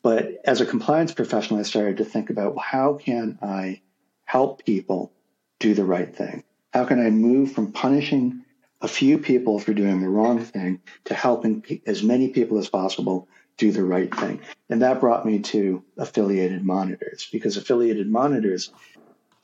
But 0.02 0.40
as 0.44 0.60
a 0.60 0.66
compliance 0.66 1.12
professional, 1.12 1.60
I 1.60 1.64
started 1.64 1.98
to 1.98 2.04
think 2.04 2.30
about 2.30 2.54
well, 2.54 2.64
how 2.64 2.94
can 2.94 3.38
I 3.42 3.82
help 4.24 4.64
people 4.64 5.12
do 5.60 5.74
the 5.74 5.84
right 5.84 6.14
thing? 6.14 6.44
How 6.72 6.84
can 6.84 7.04
I 7.04 7.10
move 7.10 7.52
from 7.52 7.72
punishing 7.72 8.44
a 8.80 8.88
few 8.88 9.18
people 9.18 9.58
for 9.58 9.72
doing 9.72 10.00
the 10.00 10.08
wrong 10.08 10.40
thing 10.40 10.80
to 11.04 11.14
helping 11.14 11.80
as 11.86 12.02
many 12.02 12.28
people 12.28 12.58
as 12.58 12.68
possible 12.68 13.28
do 13.56 13.70
the 13.70 13.84
right 13.84 14.12
thing? 14.14 14.40
And 14.68 14.82
that 14.82 15.00
brought 15.00 15.26
me 15.26 15.40
to 15.40 15.84
affiliated 15.96 16.64
monitors 16.64 17.28
because 17.30 17.56
affiliated 17.56 18.10
monitors' 18.10 18.70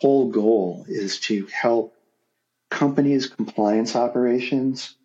whole 0.00 0.30
goal 0.30 0.86
is 0.88 1.20
to 1.20 1.46
help 1.46 1.94
companies' 2.70 3.28
compliance 3.28 3.94
operations 3.96 4.96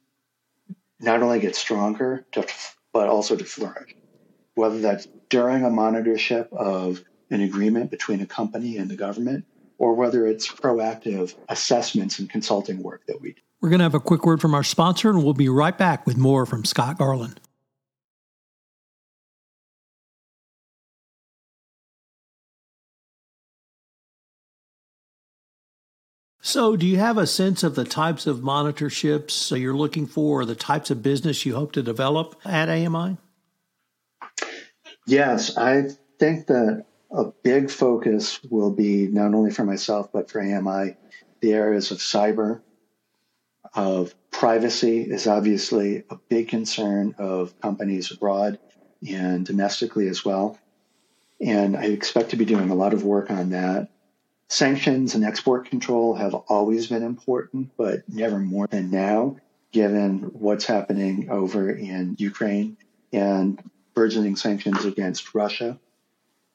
not 0.99 1.21
only 1.21 1.39
get 1.39 1.55
stronger, 1.55 2.25
to, 2.31 2.45
but 2.93 3.09
also 3.09 3.35
to 3.35 3.43
flourish. 3.43 3.95
Whether 4.55 4.79
that's 4.79 5.07
during 5.29 5.63
a 5.63 5.69
monitorship 5.69 6.51
of 6.53 7.03
an 7.29 7.41
agreement 7.41 7.91
between 7.91 8.21
a 8.21 8.25
company 8.25 8.77
and 8.77 8.89
the 8.89 8.95
government, 8.95 9.45
or 9.77 9.93
whether 9.93 10.25
it's 10.25 10.47
proactive 10.49 11.35
assessments 11.49 12.19
and 12.19 12.29
consulting 12.29 12.81
work 12.81 13.05
that 13.07 13.19
we 13.21 13.33
do. 13.33 13.41
We're 13.61 13.69
going 13.69 13.79
to 13.79 13.83
have 13.83 13.95
a 13.95 13.99
quick 13.99 14.25
word 14.25 14.41
from 14.41 14.53
our 14.53 14.63
sponsor, 14.63 15.09
and 15.09 15.23
we'll 15.23 15.33
be 15.33 15.49
right 15.49 15.77
back 15.77 16.05
with 16.05 16.17
more 16.17 16.45
from 16.45 16.63
Scott 16.65 16.97
Garland. 16.97 17.41
So, 26.45 26.77
do 26.77 26.85
you 26.85 26.97
have 26.97 27.17
a 27.17 27.25
sense 27.25 27.63
of 27.63 27.73
the 27.73 27.83
types 27.83 28.27
of 28.27 28.41
monitorships 28.41 29.51
uh, 29.51 29.55
you're 29.55 29.75
looking 29.75 30.05
for, 30.05 30.41
or 30.41 30.45
the 30.45 30.53
types 30.53 30.91
of 30.91 31.01
business 31.01 31.43
you 31.43 31.55
hope 31.55 31.71
to 31.71 31.81
develop 31.81 32.39
at 32.45 32.69
AMI? 32.69 33.17
Yes, 35.07 35.57
I 35.57 35.89
think 36.19 36.45
that 36.45 36.85
a 37.09 37.31
big 37.41 37.71
focus 37.71 38.39
will 38.43 38.69
be 38.69 39.07
not 39.07 39.33
only 39.33 39.49
for 39.49 39.63
myself, 39.63 40.11
but 40.13 40.29
for 40.29 40.39
AMI, 40.39 40.95
the 41.39 41.53
areas 41.53 41.89
of 41.89 41.97
cyber, 41.97 42.61
of 43.73 44.13
privacy 44.29 45.01
is 45.01 45.25
obviously 45.25 46.03
a 46.11 46.15
big 46.29 46.49
concern 46.49 47.15
of 47.17 47.59
companies 47.59 48.11
abroad 48.11 48.59
and 49.09 49.47
domestically 49.47 50.07
as 50.09 50.23
well. 50.23 50.59
And 51.41 51.75
I 51.75 51.85
expect 51.85 52.29
to 52.29 52.35
be 52.35 52.45
doing 52.45 52.69
a 52.69 52.75
lot 52.75 52.93
of 52.93 53.03
work 53.03 53.31
on 53.31 53.49
that. 53.49 53.89
Sanctions 54.47 55.15
and 55.15 55.23
export 55.23 55.69
control 55.69 56.15
have 56.15 56.33
always 56.33 56.87
been 56.87 57.03
important, 57.03 57.71
but 57.77 58.07
never 58.07 58.37
more 58.39 58.67
than 58.67 58.91
now, 58.91 59.37
given 59.71 60.19
what's 60.33 60.65
happening 60.65 61.29
over 61.29 61.69
in 61.69 62.15
Ukraine 62.19 62.77
and 63.11 63.61
burgeoning 63.95 64.35
sanctions 64.35 64.85
against 64.85 65.33
Russia. 65.33 65.79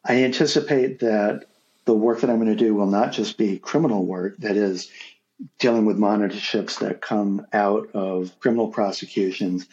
I 0.04 0.24
anticipate 0.24 1.00
that 1.00 1.46
the 1.84 1.94
work 1.94 2.20
that 2.20 2.30
I'm 2.30 2.36
going 2.36 2.48
to 2.48 2.54
do 2.54 2.74
will 2.74 2.86
not 2.86 3.12
just 3.12 3.36
be 3.36 3.58
criminal 3.58 4.06
work, 4.06 4.36
that 4.38 4.56
is, 4.56 4.90
dealing 5.58 5.86
with 5.86 5.98
monitorships 5.98 6.78
that 6.78 7.00
come 7.00 7.46
out 7.52 7.90
of 7.94 8.38
criminal 8.40 8.68
prosecutions, 8.68 9.66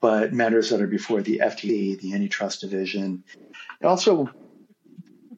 but 0.00 0.32
matters 0.32 0.70
that 0.70 0.82
are 0.82 0.86
before 0.86 1.22
the 1.22 1.40
FTC, 1.42 2.00
the 2.00 2.14
Antitrust 2.14 2.60
Division, 2.60 3.24
also 3.82 4.28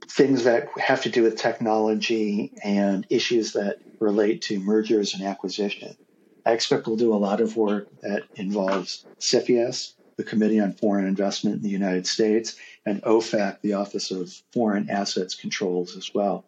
things 0.08 0.44
that 0.44 0.68
have 0.78 1.02
to 1.02 1.10
do 1.10 1.22
with 1.22 1.36
technology 1.36 2.52
and 2.62 3.06
issues 3.10 3.52
that 3.52 3.78
relate 4.00 4.42
to 4.42 4.60
mergers 4.60 5.14
and 5.14 5.22
acquisition. 5.22 5.96
I 6.44 6.52
expect 6.52 6.86
we'll 6.86 6.96
do 6.96 7.14
a 7.14 7.16
lot 7.16 7.40
of 7.40 7.56
work 7.56 7.88
that 8.02 8.22
involves 8.36 9.04
CFIUS, 9.18 9.94
the 10.16 10.24
Committee 10.24 10.60
on 10.60 10.72
Foreign 10.72 11.06
Investment 11.06 11.56
in 11.56 11.62
the 11.62 11.68
United 11.68 12.06
States, 12.06 12.56
and 12.84 13.02
OFAC, 13.02 13.60
the 13.62 13.74
Office 13.74 14.10
of 14.10 14.32
Foreign 14.52 14.88
Assets 14.88 15.34
Controls 15.34 15.96
as 15.96 16.14
well. 16.14 16.44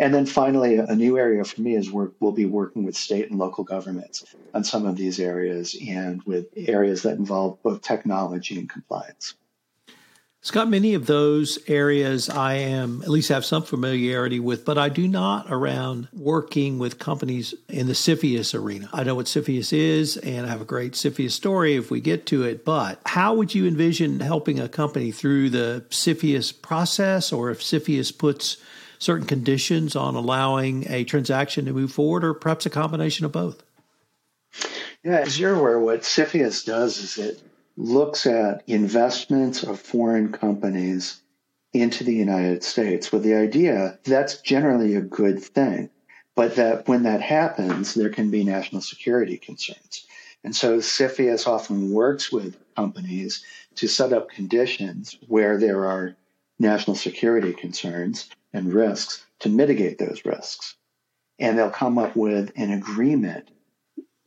And 0.00 0.14
then 0.14 0.26
finally, 0.26 0.76
a 0.76 0.94
new 0.94 1.18
area 1.18 1.42
for 1.44 1.60
me 1.60 1.74
is 1.74 1.90
work, 1.90 2.14
we'll 2.20 2.32
be 2.32 2.46
working 2.46 2.84
with 2.84 2.96
state 2.96 3.30
and 3.30 3.38
local 3.38 3.64
governments 3.64 4.24
on 4.54 4.62
some 4.62 4.86
of 4.86 4.96
these 4.96 5.18
areas 5.18 5.76
and 5.88 6.22
with 6.22 6.46
areas 6.56 7.02
that 7.02 7.18
involve 7.18 7.60
both 7.62 7.82
technology 7.82 8.58
and 8.58 8.70
compliance. 8.70 9.34
Scott, 10.40 10.68
many 10.68 10.94
of 10.94 11.06
those 11.06 11.58
areas 11.66 12.30
I 12.30 12.54
am 12.54 13.02
at 13.02 13.08
least 13.08 13.28
have 13.28 13.44
some 13.44 13.64
familiarity 13.64 14.38
with, 14.38 14.64
but 14.64 14.78
I 14.78 14.88
do 14.88 15.08
not 15.08 15.46
around 15.50 16.06
working 16.12 16.78
with 16.78 17.00
companies 17.00 17.54
in 17.68 17.88
the 17.88 17.92
CFIUS 17.92 18.54
arena. 18.54 18.88
I 18.92 19.02
know 19.02 19.16
what 19.16 19.26
CFIUS 19.26 19.72
is, 19.72 20.16
and 20.16 20.46
I 20.46 20.50
have 20.50 20.60
a 20.60 20.64
great 20.64 20.92
CFIUS 20.92 21.32
story 21.32 21.74
if 21.74 21.90
we 21.90 22.00
get 22.00 22.24
to 22.26 22.44
it. 22.44 22.64
But 22.64 23.00
how 23.04 23.34
would 23.34 23.52
you 23.52 23.66
envision 23.66 24.20
helping 24.20 24.60
a 24.60 24.68
company 24.68 25.10
through 25.10 25.50
the 25.50 25.84
CFIUS 25.90 26.62
process, 26.62 27.32
or 27.32 27.50
if 27.50 27.60
CFIUS 27.60 28.16
puts 28.16 28.58
certain 29.00 29.26
conditions 29.26 29.96
on 29.96 30.14
allowing 30.14 30.88
a 30.88 31.02
transaction 31.02 31.64
to 31.64 31.72
move 31.72 31.92
forward, 31.92 32.24
or 32.24 32.32
perhaps 32.32 32.64
a 32.64 32.70
combination 32.70 33.26
of 33.26 33.32
both? 33.32 33.64
Yeah, 35.02 35.18
as 35.18 35.38
you're 35.38 35.56
aware, 35.56 35.80
what 35.80 36.02
CFIUS 36.02 36.64
does 36.64 36.98
is 36.98 37.18
it 37.18 37.42
looks 37.78 38.26
at 38.26 38.64
investments 38.66 39.62
of 39.62 39.78
foreign 39.78 40.32
companies 40.32 41.22
into 41.72 42.02
the 42.02 42.14
United 42.14 42.64
States 42.64 43.12
with 43.12 43.22
the 43.22 43.34
idea 43.34 43.96
that's 44.02 44.40
generally 44.40 44.96
a 44.96 45.00
good 45.00 45.40
thing, 45.40 45.88
but 46.34 46.56
that 46.56 46.88
when 46.88 47.04
that 47.04 47.20
happens, 47.20 47.94
there 47.94 48.08
can 48.08 48.32
be 48.32 48.42
national 48.42 48.82
security 48.82 49.38
concerns. 49.38 50.06
And 50.42 50.56
so 50.56 50.78
CFIUS 50.78 51.46
often 51.46 51.92
works 51.92 52.32
with 52.32 52.56
companies 52.74 53.44
to 53.76 53.86
set 53.86 54.12
up 54.12 54.28
conditions 54.28 55.16
where 55.28 55.56
there 55.56 55.86
are 55.86 56.16
national 56.58 56.96
security 56.96 57.52
concerns 57.52 58.28
and 58.52 58.74
risks 58.74 59.24
to 59.38 59.48
mitigate 59.48 59.98
those 59.98 60.24
risks. 60.24 60.74
And 61.38 61.56
they'll 61.56 61.70
come 61.70 61.96
up 61.96 62.16
with 62.16 62.50
an 62.56 62.72
agreement 62.72 63.50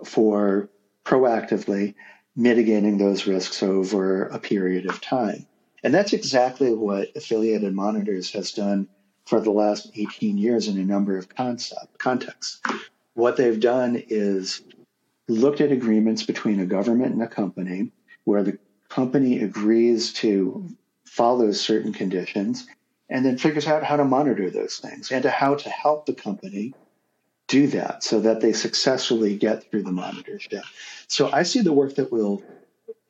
for 0.06 0.70
proactively 1.04 1.96
mitigating 2.36 2.98
those 2.98 3.28
risks 3.28 3.62
over 3.62 4.24
a 4.26 4.40
period 4.40 4.86
of 4.86 5.02
time. 5.02 5.46
And 5.84 5.94
that's 5.94 6.14
exactly 6.14 6.74
what 6.74 7.16
Affiliated 7.16 7.74
Monitors 7.74 8.32
has 8.32 8.52
done 8.52 8.88
for 9.26 9.40
the 9.40 9.52
last 9.52 9.92
18 9.96 10.38
years 10.38 10.68
in 10.68 10.78
a 10.78 10.84
number 10.84 11.18
of 11.18 11.30
concept, 11.30 11.98
contexts. 11.98 12.62
What 13.14 13.38
they've 13.38 13.60
done 13.60 14.02
is 14.08 14.62
looked 15.28 15.62
at 15.62 15.72
agreements 15.72 16.24
between 16.24 16.60
a 16.60 16.66
government 16.66 17.14
and 17.14 17.22
a 17.22 17.28
company 17.28 17.92
where 18.24 18.44
the 18.44 18.58
company 18.90 19.42
agrees 19.42 20.14
to 20.14 20.70
follow 21.06 21.52
certain 21.52 21.94
conditions 21.94 22.68
and 23.10 23.26
then 23.26 23.38
figures 23.38 23.68
out 23.68 23.84
how 23.84 23.98
to 23.98 24.06
monitor 24.06 24.50
those 24.50 24.78
things 24.78 25.12
and 25.12 25.24
to 25.24 25.30
how 25.30 25.56
to 25.56 25.70
help 25.70 26.06
the 26.06 26.14
company 26.14 26.74
do 27.52 27.68
that 27.68 28.02
so 28.02 28.22
that 28.22 28.40
they 28.40 28.54
successfully 28.54 29.38
get 29.38 29.70
through 29.70 29.84
the 29.84 29.92
monitorship. 29.92 30.64
So 31.08 31.30
I 31.32 31.44
see 31.44 31.60
the 31.60 31.74
work 31.74 31.96
that 31.96 32.10
we'll 32.10 32.42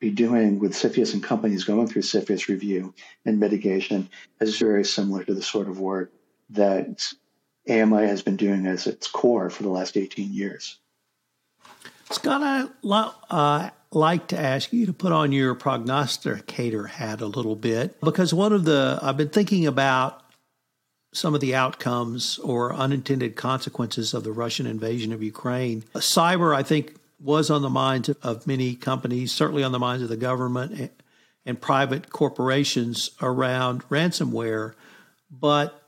be 0.00 0.10
doing 0.10 0.58
with 0.58 0.72
CFIUS 0.72 1.14
and 1.14 1.22
companies 1.22 1.62
going 1.62 1.86
through 1.86 2.02
CFIUS 2.02 2.48
review 2.48 2.92
and 3.24 3.38
mitigation 3.38 4.10
as 4.40 4.58
very 4.58 4.84
similar 4.84 5.22
to 5.22 5.32
the 5.32 5.42
sort 5.42 5.68
of 5.68 5.78
work 5.78 6.12
that 6.50 7.06
AMI 7.68 8.08
has 8.08 8.22
been 8.22 8.34
doing 8.34 8.66
as 8.66 8.88
its 8.88 9.06
core 9.06 9.48
for 9.48 9.62
the 9.62 9.68
last 9.68 9.96
18 9.96 10.34
years. 10.34 10.80
Scott, 12.10 12.42
I 12.42 12.68
uh, 13.30 13.70
like 13.92 14.26
to 14.26 14.38
ask 14.38 14.72
you 14.72 14.86
to 14.86 14.92
put 14.92 15.12
on 15.12 15.30
your 15.30 15.54
prognosticator 15.54 16.88
hat 16.88 17.20
a 17.20 17.26
little 17.26 17.54
bit 17.54 18.00
because 18.00 18.34
one 18.34 18.52
of 18.52 18.64
the, 18.64 18.98
I've 19.00 19.16
been 19.16 19.28
thinking 19.28 19.68
about 19.68 20.21
some 21.12 21.34
of 21.34 21.40
the 21.40 21.54
outcomes 21.54 22.38
or 22.38 22.74
unintended 22.74 23.36
consequences 23.36 24.14
of 24.14 24.24
the 24.24 24.32
Russian 24.32 24.66
invasion 24.66 25.12
of 25.12 25.22
Ukraine. 25.22 25.82
Cyber, 25.94 26.54
I 26.54 26.62
think, 26.62 26.96
was 27.20 27.50
on 27.50 27.62
the 27.62 27.70
minds 27.70 28.08
of 28.08 28.46
many 28.46 28.74
companies, 28.74 29.30
certainly 29.30 29.62
on 29.62 29.72
the 29.72 29.78
minds 29.78 30.02
of 30.02 30.08
the 30.08 30.16
government 30.16 30.90
and 31.44 31.60
private 31.60 32.10
corporations 32.10 33.10
around 33.20 33.88
ransomware. 33.88 34.74
But 35.30 35.80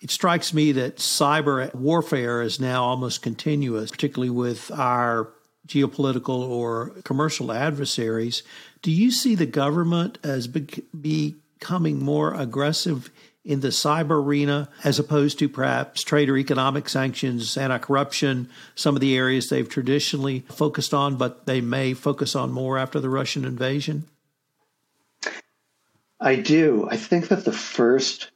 it 0.00 0.10
strikes 0.10 0.54
me 0.54 0.72
that 0.72 0.96
cyber 0.96 1.72
warfare 1.74 2.42
is 2.42 2.58
now 2.58 2.84
almost 2.84 3.22
continuous, 3.22 3.90
particularly 3.90 4.30
with 4.30 4.70
our 4.72 5.28
geopolitical 5.66 6.40
or 6.40 6.90
commercial 7.04 7.52
adversaries. 7.52 8.42
Do 8.82 8.90
you 8.90 9.10
see 9.10 9.34
the 9.34 9.46
government 9.46 10.18
as 10.24 10.48
becoming 11.60 12.02
more 12.02 12.34
aggressive 12.34 13.10
in 13.44 13.60
the 13.60 13.68
cyber 13.68 14.22
arena 14.22 14.68
as 14.82 14.98
opposed 14.98 15.38
to 15.38 15.48
perhaps 15.48 16.02
trade 16.02 16.28
or 16.28 16.36
economic 16.36 16.88
sanctions, 16.88 17.56
anti 17.56 17.78
corruption, 17.78 18.48
some 18.74 18.96
of 18.96 19.00
the 19.00 19.16
areas 19.16 19.48
they've 19.48 19.68
traditionally 19.68 20.40
focused 20.48 20.92
on, 20.92 21.16
but 21.16 21.46
they 21.46 21.60
may 21.60 21.94
focus 21.94 22.34
on 22.34 22.50
more 22.50 22.78
after 22.78 22.98
the 22.98 23.08
Russian 23.08 23.44
invasion? 23.44 24.04
I 26.18 26.36
do. 26.36 26.88
I 26.90 26.96
think 26.96 27.28
that 27.28 27.44
the 27.44 27.52
first 27.52 28.30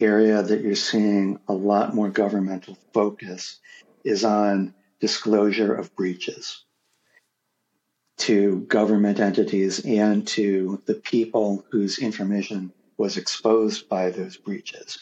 area 0.00 0.42
that 0.42 0.60
you're 0.60 0.74
seeing 0.74 1.38
a 1.48 1.54
lot 1.54 1.94
more 1.94 2.10
governmental 2.10 2.76
focus 2.92 3.58
is 4.04 4.24
on 4.24 4.74
disclosure 5.00 5.74
of 5.74 5.94
breaches 5.96 6.65
to 8.18 8.60
government 8.62 9.20
entities 9.20 9.84
and 9.84 10.26
to 10.26 10.82
the 10.86 10.94
people 10.94 11.64
whose 11.70 11.98
information 11.98 12.72
was 12.96 13.16
exposed 13.16 13.88
by 13.88 14.10
those 14.10 14.36
breaches. 14.36 14.98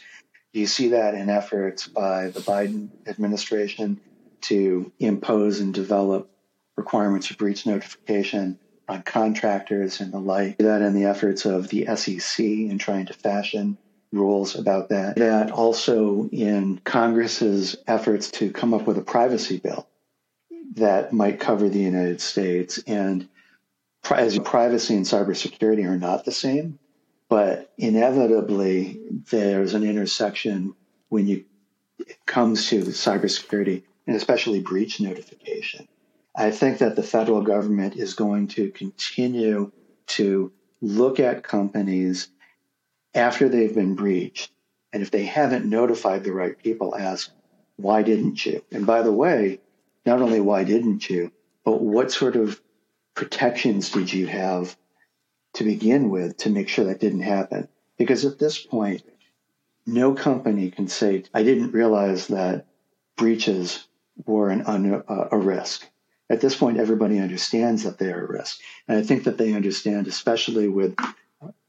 You 0.53 0.67
see 0.67 0.89
that 0.89 1.15
in 1.15 1.31
efforts 1.31 1.87
by 1.87 2.29
the 2.29 2.41
Biden 2.41 2.91
administration 3.07 4.01
to 4.43 4.93
impose 4.99 5.61
and 5.61 5.73
develop 5.73 6.31
requirements 6.77 7.29
for 7.29 7.35
breach 7.35 7.67
notification 7.67 8.59
on 8.89 9.03
contractors 9.03 10.01
and 10.01 10.13
the 10.13 10.19
like. 10.19 10.59
That 10.59 10.83
in 10.83 10.95
the 10.95 11.05
efforts 11.05 11.45
of 11.45 11.69
the 11.69 11.87
SEC 11.97 12.45
in 12.45 12.79
trying 12.79 13.07
to 13.07 13.15
fashion 13.15 13.79
rules 14.13 14.55
about 14.55 14.91
that. 14.91 15.17
That 15.17 15.51
also 15.51 16.29
in 16.31 16.81
Congress's 16.85 17.77
efforts 17.87 18.31
to 18.33 18.51
come 18.51 18.75
up 18.75 18.87
with 18.87 18.99
a 18.99 19.03
privacy 19.03 19.59
bill 19.59 19.89
that 20.73 21.13
might 21.13 21.41
cover 21.41 21.69
the 21.69 21.79
United 21.79 22.21
States. 22.21 22.79
And 22.87 23.29
as 24.11 24.39
privacy 24.39 24.95
and 24.95 25.07
cybersecurity 25.07 25.89
are 25.89 25.99
not 25.99 26.25
the 26.25 26.33
same, 26.33 26.79
but 27.29 27.73
inevitably, 27.79 29.01
there's 29.31 29.75
an 29.75 29.83
intersection 29.83 30.75
when 31.09 31.27
you, 31.27 31.45
it 31.99 32.19
comes 32.27 32.69
to 32.69 32.81
cybersecurity 32.83 33.83
and 34.07 34.17
especially 34.17 34.61
breach 34.61 35.01
notification. 35.01 35.89
I 36.37 36.51
think 36.51 36.79
that 36.79 36.97
the 36.97 37.03
federal 37.03 37.43
government 37.43 37.97
is 37.97 38.15
going 38.15 38.49
to 38.49 38.71
continue 38.71 39.71
to 40.09 40.53
look 40.81 41.21
at 41.21 41.45
companies 41.45 42.29
after 43.15 43.49
they've 43.49 43.75
been 43.75 43.95
breached. 43.95 44.51
And 44.93 45.03
if 45.03 45.11
they 45.11 45.25
haven't 45.25 45.65
notified 45.65 46.25
the 46.25 46.33
right 46.33 46.59
people, 46.59 46.95
ask, 46.95 47.31
why 47.77 48.03
didn't 48.03 48.45
you? 48.45 48.63
And 48.71 48.87
by 48.87 49.03
the 49.03 49.13
way, 49.13 49.61
not 50.07 50.23
only 50.23 50.41
why 50.41 50.65
didn't 50.65 51.09
you, 51.09 51.33
but 51.65 51.81
what 51.81 52.13
sort 52.13 52.37
of 52.37 52.61
protections 53.15 53.91
did 53.91 54.13
you 54.13 54.27
have 54.27 54.77
to 55.55 55.65
begin 55.65 56.11
with 56.11 56.37
to 56.39 56.51
make 56.51 56.69
sure 56.69 56.85
that 56.87 57.01
didn't 57.01 57.21
happen? 57.21 57.69
Because 57.97 58.25
at 58.25 58.39
this 58.39 58.59
point, 58.59 59.03
no 59.87 60.15
company 60.15 60.71
can 60.71 60.89
say, 60.89 61.25
I 61.33 61.43
didn't 61.43 61.73
realize 61.73 62.29
that 62.29 62.67
breaches 63.17 63.87
were 64.27 64.51
an 64.51 64.63
uh, 64.63 65.29
a 65.31 65.39
risk. 65.39 65.89
At 66.31 66.41
this 66.41 66.57
point, 66.57 66.79
everybody 66.79 67.19
understands 67.19 67.83
that 67.85 67.99
they 67.99 68.11
are 68.11 68.25
a 68.25 68.33
risk. 68.33 68.59
And 68.89 68.99
I 68.99 69.03
think 69.03 69.25
that 69.25 69.37
they 69.37 69.53
understand, 69.53 70.07
especially 70.07 70.69
with 70.69 70.97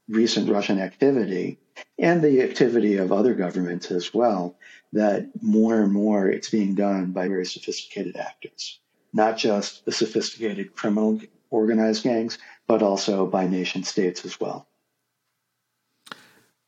recent 0.08 0.48
Russian 0.48 0.78
activity 0.78 1.58
and 1.98 2.22
the 2.22 2.42
activity 2.42 2.96
of 2.96 3.12
other 3.12 3.34
governments 3.34 3.90
as 3.90 4.14
well, 4.14 4.56
that 4.92 5.28
more 5.42 5.80
and 5.80 5.92
more 5.92 6.28
it's 6.28 6.50
being 6.50 6.74
done 6.74 7.12
by 7.12 7.28
very 7.28 7.46
sophisticated 7.46 8.16
actors, 8.16 8.78
not 9.12 9.36
just 9.36 9.84
the 9.84 9.92
sophisticated 9.92 10.74
criminal 10.74 11.20
organized 11.50 12.04
gangs, 12.04 12.38
but 12.66 12.82
also 12.82 13.26
by 13.26 13.46
nation 13.46 13.82
states 13.82 14.24
as 14.24 14.38
well. 14.40 14.66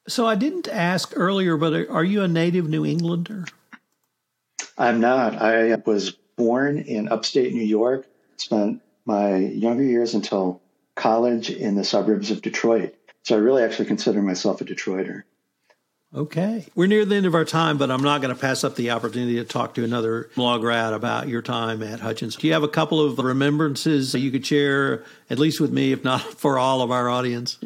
So 0.06 0.26
I 0.26 0.36
didn't 0.36 0.68
ask 0.68 1.12
earlier, 1.14 1.56
but 1.56 1.88
are 1.90 2.04
you 2.04 2.22
a 2.22 2.28
native 2.28 2.68
New 2.68 2.84
Englander? 2.86 3.44
I'm 4.78 5.00
not. 5.00 5.36
I 5.36 5.74
was 5.84 6.12
born 6.36 6.78
in 6.78 7.08
upstate 7.08 7.52
New 7.52 7.64
York, 7.64 8.06
spent 8.36 8.80
my 9.04 9.36
younger 9.36 9.82
years 9.82 10.14
until 10.14 10.62
college 10.94 11.50
in 11.50 11.74
the 11.74 11.84
suburbs 11.84 12.30
of 12.30 12.42
Detroit. 12.42 12.94
So 13.24 13.36
I 13.36 13.38
really 13.38 13.62
actually 13.62 13.86
consider 13.86 14.22
myself 14.22 14.60
a 14.60 14.64
Detroiter. 14.64 15.24
Okay. 16.14 16.64
We're 16.74 16.86
near 16.86 17.04
the 17.04 17.16
end 17.16 17.26
of 17.26 17.34
our 17.34 17.44
time, 17.44 17.76
but 17.76 17.90
I'm 17.90 18.02
not 18.02 18.22
going 18.22 18.34
to 18.34 18.40
pass 18.40 18.64
up 18.64 18.76
the 18.76 18.92
opportunity 18.92 19.34
to 19.36 19.44
talk 19.44 19.74
to 19.74 19.84
another 19.84 20.30
law 20.36 20.56
grad 20.56 20.94
about 20.94 21.28
your 21.28 21.42
time 21.42 21.82
at 21.82 22.00
Hutchins. 22.00 22.36
Do 22.36 22.46
you 22.46 22.54
have 22.54 22.62
a 22.62 22.68
couple 22.68 23.04
of 23.04 23.18
remembrances 23.18 24.12
that 24.12 24.20
you 24.20 24.30
could 24.30 24.46
share, 24.46 25.04
at 25.28 25.38
least 25.38 25.60
with 25.60 25.70
me, 25.70 25.92
if 25.92 26.04
not 26.04 26.22
for 26.38 26.58
all 26.58 26.80
of 26.80 26.90
our 26.90 27.10
audience? 27.10 27.58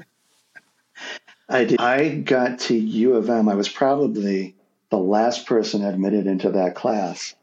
I 1.49 1.65
did. 1.65 1.81
I 1.81 2.17
got 2.17 2.59
to 2.61 2.75
U 2.75 3.15
of 3.15 3.31
M. 3.31 3.49
I 3.49 3.55
was 3.55 3.69
probably 3.69 4.57
the 4.91 4.99
last 4.99 5.47
person 5.47 5.85
admitted 5.85 6.27
into 6.27 6.51
that 6.51 6.75
class 6.75 7.35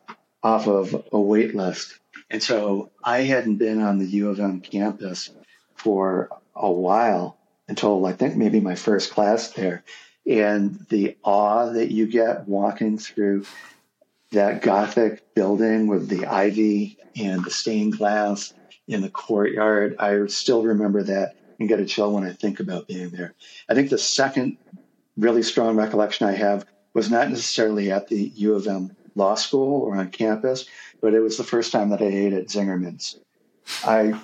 off 0.44 0.68
of 0.68 1.06
a 1.14 1.20
wait 1.20 1.56
list. 1.56 1.98
And 2.30 2.44
so 2.44 2.92
I 3.04 3.22
hadn't 3.22 3.56
been 3.56 3.82
on 3.82 4.00
the 4.00 4.06
U 4.06 4.30
of 4.30 4.40
M 4.40 4.60
campus 4.60 5.32
for 5.76 6.30
a 6.56 6.72
while 6.72 7.39
until 7.70 8.06
I 8.06 8.14
think 8.14 8.36
maybe 8.36 8.60
my 8.60 8.76
first 8.76 9.12
class 9.12 9.52
there. 9.52 9.84
And 10.28 10.86
the 10.90 11.16
awe 11.24 11.68
that 11.72 11.92
you 11.92 12.08
get 12.08 12.48
walking 12.48 12.98
through 12.98 13.46
that 14.32 14.62
Gothic 14.62 15.34
building 15.34 15.88
with 15.88 16.10
the 16.10 16.26
ivy 16.26 16.98
and 17.16 17.44
the 17.44 17.52
stained 17.52 17.98
glass 17.98 18.54
in 18.88 19.02
the 19.02 19.10
courtyard, 19.10 19.96
I 20.00 20.26
still 20.28 20.64
remember 20.64 21.04
that 21.04 21.36
and 21.60 21.70
get 21.70 21.80
a 21.80 21.86
chill 21.86 22.12
when 22.12 22.24
I 22.24 22.34
think 22.34 22.60
about 22.60 22.88
being 22.88 23.10
there. 23.10 23.34
I 23.70 23.76
think 23.76 23.90
the 23.90 23.98
second 23.98 24.58
really 25.18 25.44
strong 25.44 25.76
recollection 25.76 26.28
I 26.28 26.34
have 26.34 26.66
was 26.94 27.12
not 27.12 27.30
necessarily 27.30 27.92
at 27.92 28.08
the 28.08 28.32
U 28.36 28.56
of 28.56 28.68
M 28.68 28.96
law 29.16 29.36
school 29.36 29.82
or 29.82 29.96
on 29.96 30.10
campus, 30.10 30.66
but 31.02 31.14
it 31.14 31.20
was 31.20 31.38
the 31.38 31.44
first 31.44 31.72
time 31.72 31.90
that 31.90 32.02
I 32.02 32.06
ate 32.06 32.34
at 32.34 32.48
Zingerman's. 32.48 33.20
I 33.84 34.20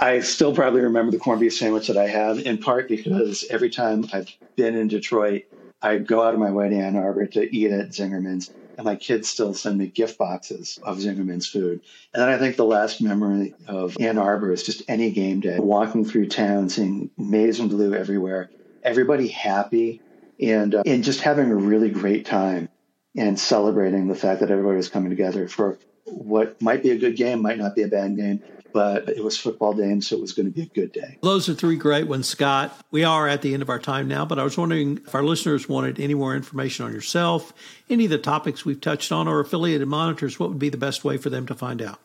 I 0.00 0.20
still 0.20 0.54
probably 0.54 0.82
remember 0.82 1.10
the 1.10 1.18
corned 1.18 1.40
beef 1.40 1.56
sandwich 1.56 1.88
that 1.88 1.96
I 1.96 2.06
had, 2.06 2.38
in 2.38 2.58
part 2.58 2.88
because 2.88 3.44
every 3.50 3.68
time 3.68 4.06
I've 4.12 4.28
been 4.56 4.76
in 4.76 4.86
Detroit, 4.86 5.44
I 5.82 5.98
go 5.98 6.22
out 6.22 6.34
of 6.34 6.40
my 6.40 6.50
way 6.50 6.68
to 6.68 6.76
Ann 6.76 6.96
Arbor 6.96 7.26
to 7.26 7.56
eat 7.56 7.72
at 7.72 7.90
Zingerman's, 7.90 8.50
and 8.76 8.84
my 8.84 8.94
kids 8.94 9.28
still 9.28 9.54
send 9.54 9.78
me 9.78 9.88
gift 9.88 10.16
boxes 10.16 10.78
of 10.84 10.98
Zingerman's 10.98 11.48
food. 11.48 11.80
And 12.14 12.22
then 12.22 12.28
I 12.28 12.38
think 12.38 12.56
the 12.56 12.64
last 12.64 13.02
memory 13.02 13.54
of 13.66 13.96
Ann 13.98 14.18
Arbor 14.18 14.52
is 14.52 14.62
just 14.62 14.82
any 14.88 15.10
game 15.10 15.40
day, 15.40 15.58
walking 15.58 16.04
through 16.04 16.28
town, 16.28 16.68
seeing 16.68 17.10
maize 17.18 17.58
and 17.58 17.68
blue 17.68 17.94
everywhere, 17.94 18.50
everybody 18.84 19.26
happy, 19.26 20.00
and 20.40 20.76
uh, 20.76 20.82
and 20.86 21.02
just 21.02 21.20
having 21.20 21.50
a 21.50 21.56
really 21.56 21.90
great 21.90 22.24
time 22.24 22.68
and 23.16 23.38
celebrating 23.38 24.06
the 24.06 24.14
fact 24.14 24.40
that 24.40 24.50
everybody 24.50 24.76
was 24.76 24.88
coming 24.88 25.10
together 25.10 25.48
for 25.48 25.76
what 26.04 26.60
might 26.62 26.82
be 26.82 26.90
a 26.90 26.96
good 26.98 27.16
game, 27.16 27.42
might 27.42 27.58
not 27.58 27.74
be 27.74 27.82
a 27.82 27.88
bad 27.88 28.16
game, 28.16 28.42
but 28.72 29.08
it 29.08 29.22
was 29.22 29.38
football 29.38 29.72
day, 29.72 29.90
and 29.90 30.02
so 30.02 30.16
it 30.16 30.20
was 30.20 30.32
going 30.32 30.46
to 30.46 30.52
be 30.52 30.62
a 30.62 30.66
good 30.66 30.92
day. 30.92 31.18
Those 31.22 31.48
are 31.48 31.54
three 31.54 31.76
great 31.76 32.06
ones, 32.06 32.28
Scott. 32.28 32.76
We 32.90 33.04
are 33.04 33.28
at 33.28 33.42
the 33.42 33.54
end 33.54 33.62
of 33.62 33.70
our 33.70 33.78
time 33.78 34.08
now, 34.08 34.24
but 34.24 34.38
I 34.38 34.44
was 34.44 34.58
wondering 34.58 35.00
if 35.06 35.14
our 35.14 35.22
listeners 35.22 35.68
wanted 35.68 36.00
any 36.00 36.14
more 36.14 36.34
information 36.34 36.84
on 36.84 36.92
yourself, 36.92 37.52
any 37.90 38.04
of 38.04 38.10
the 38.10 38.18
topics 38.18 38.64
we've 38.64 38.80
touched 38.80 39.12
on, 39.12 39.28
or 39.28 39.40
affiliated 39.40 39.88
monitors, 39.88 40.38
what 40.38 40.50
would 40.50 40.58
be 40.58 40.68
the 40.68 40.76
best 40.76 41.04
way 41.04 41.16
for 41.16 41.30
them 41.30 41.46
to 41.46 41.54
find 41.54 41.82
out? 41.82 41.98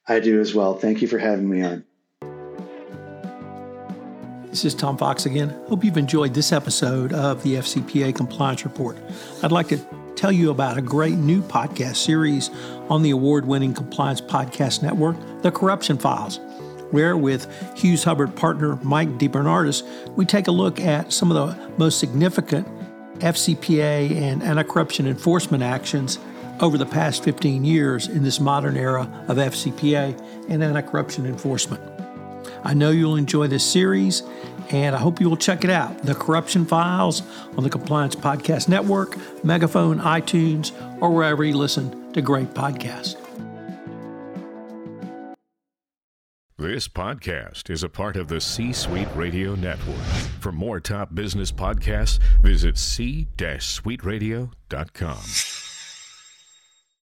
I 0.08 0.20
do 0.20 0.40
as 0.40 0.54
well. 0.54 0.76
Thank 0.76 1.02
you 1.02 1.08
for 1.08 1.18
having 1.18 1.50
me 1.50 1.64
on. 1.64 1.84
This 4.50 4.66
is 4.66 4.74
Tom 4.74 4.98
Fox 4.98 5.26
again. 5.26 5.50
Hope 5.68 5.84
you've 5.84 5.98
enjoyed 5.98 6.34
this 6.34 6.52
episode 6.52 7.14
of 7.14 7.44
the 7.44 7.56
FCPA 7.56 8.16
Compliance 8.16 8.64
Report. 8.64 8.98
I'd 9.44 9.52
like 9.52 9.68
to 9.70 10.07
tell 10.18 10.32
you 10.32 10.50
about 10.50 10.78
a 10.78 10.82
great 10.82 11.16
new 11.16 11.44
podcast 11.44 11.98
series 11.98 12.50
on 12.90 13.04
the 13.04 13.12
award 13.12 13.46
winning 13.46 13.74
compliance 13.74 14.20
podcast 14.20 14.82
network, 14.82 15.16
The 15.44 15.52
Corruption 15.52 16.00
Files, 16.00 16.40
where 16.90 17.16
with 17.16 17.48
Hughes 17.78 18.04
Hubbard 18.04 18.36
partner 18.36 18.78
Mike 18.78 19.10
DeBernardis, 19.20 19.84
we 20.16 20.26
take 20.26 20.48
a 20.48 20.52
look 20.52 20.80
at 20.80 21.14
some 21.14 21.32
of 21.32 21.38
the 21.38 21.70
most 21.78 22.00
significant 22.00 22.68
FCPA 23.20 24.12
and 24.12 24.42
anti 24.42 24.64
corruption 24.64 25.06
enforcement 25.06 25.62
actions 25.62 26.18
over 26.62 26.80
the 26.80 26.86
past 26.86 27.24
15 27.24 27.64
years 27.64 28.08
in 28.08 28.24
this 28.24 28.40
modern 28.40 28.76
era 28.76 29.04
of 29.28 29.38
FCPA 29.38 30.20
and 30.50 30.64
anti 30.64 30.82
corruption 30.82 31.28
enforcement. 31.28 31.84
I 32.64 32.74
know 32.74 32.90
you'll 32.90 33.18
enjoy 33.18 33.48
this 33.48 33.64
series, 33.64 34.24
and 34.74 34.96
I 34.96 35.00
hope 35.00 35.20
you 35.20 35.30
will 35.30 35.38
check 35.38 35.64
it 35.64 35.70
out. 35.70 36.04
The 36.04 36.16
Corruption 36.16 36.66
Files 36.66 37.24
on 37.58 37.64
the 37.64 37.70
Compliance 37.70 38.16
Podcast 38.16 38.68
Network, 38.68 39.18
Megaphone, 39.44 40.00
iTunes, 40.00 40.72
or 41.02 41.12
wherever 41.12 41.44
you 41.44 41.58
listen 41.58 42.14
to 42.14 42.22
great 42.22 42.54
podcasts. 42.54 43.16
This 46.60 46.88
podcast 46.88 47.70
is 47.70 47.84
a 47.84 47.90
part 47.90 48.16
of 48.16 48.30
the 48.30 48.42
C 48.42 48.74
Suite 48.74 49.08
Radio 49.16 49.54
Network. 49.54 50.04
For 50.40 50.52
more 50.52 50.80
top 50.80 51.14
business 51.14 51.52
podcasts, 51.52 52.18
visit 52.42 52.80
c-suiteradio.com. 52.80 55.57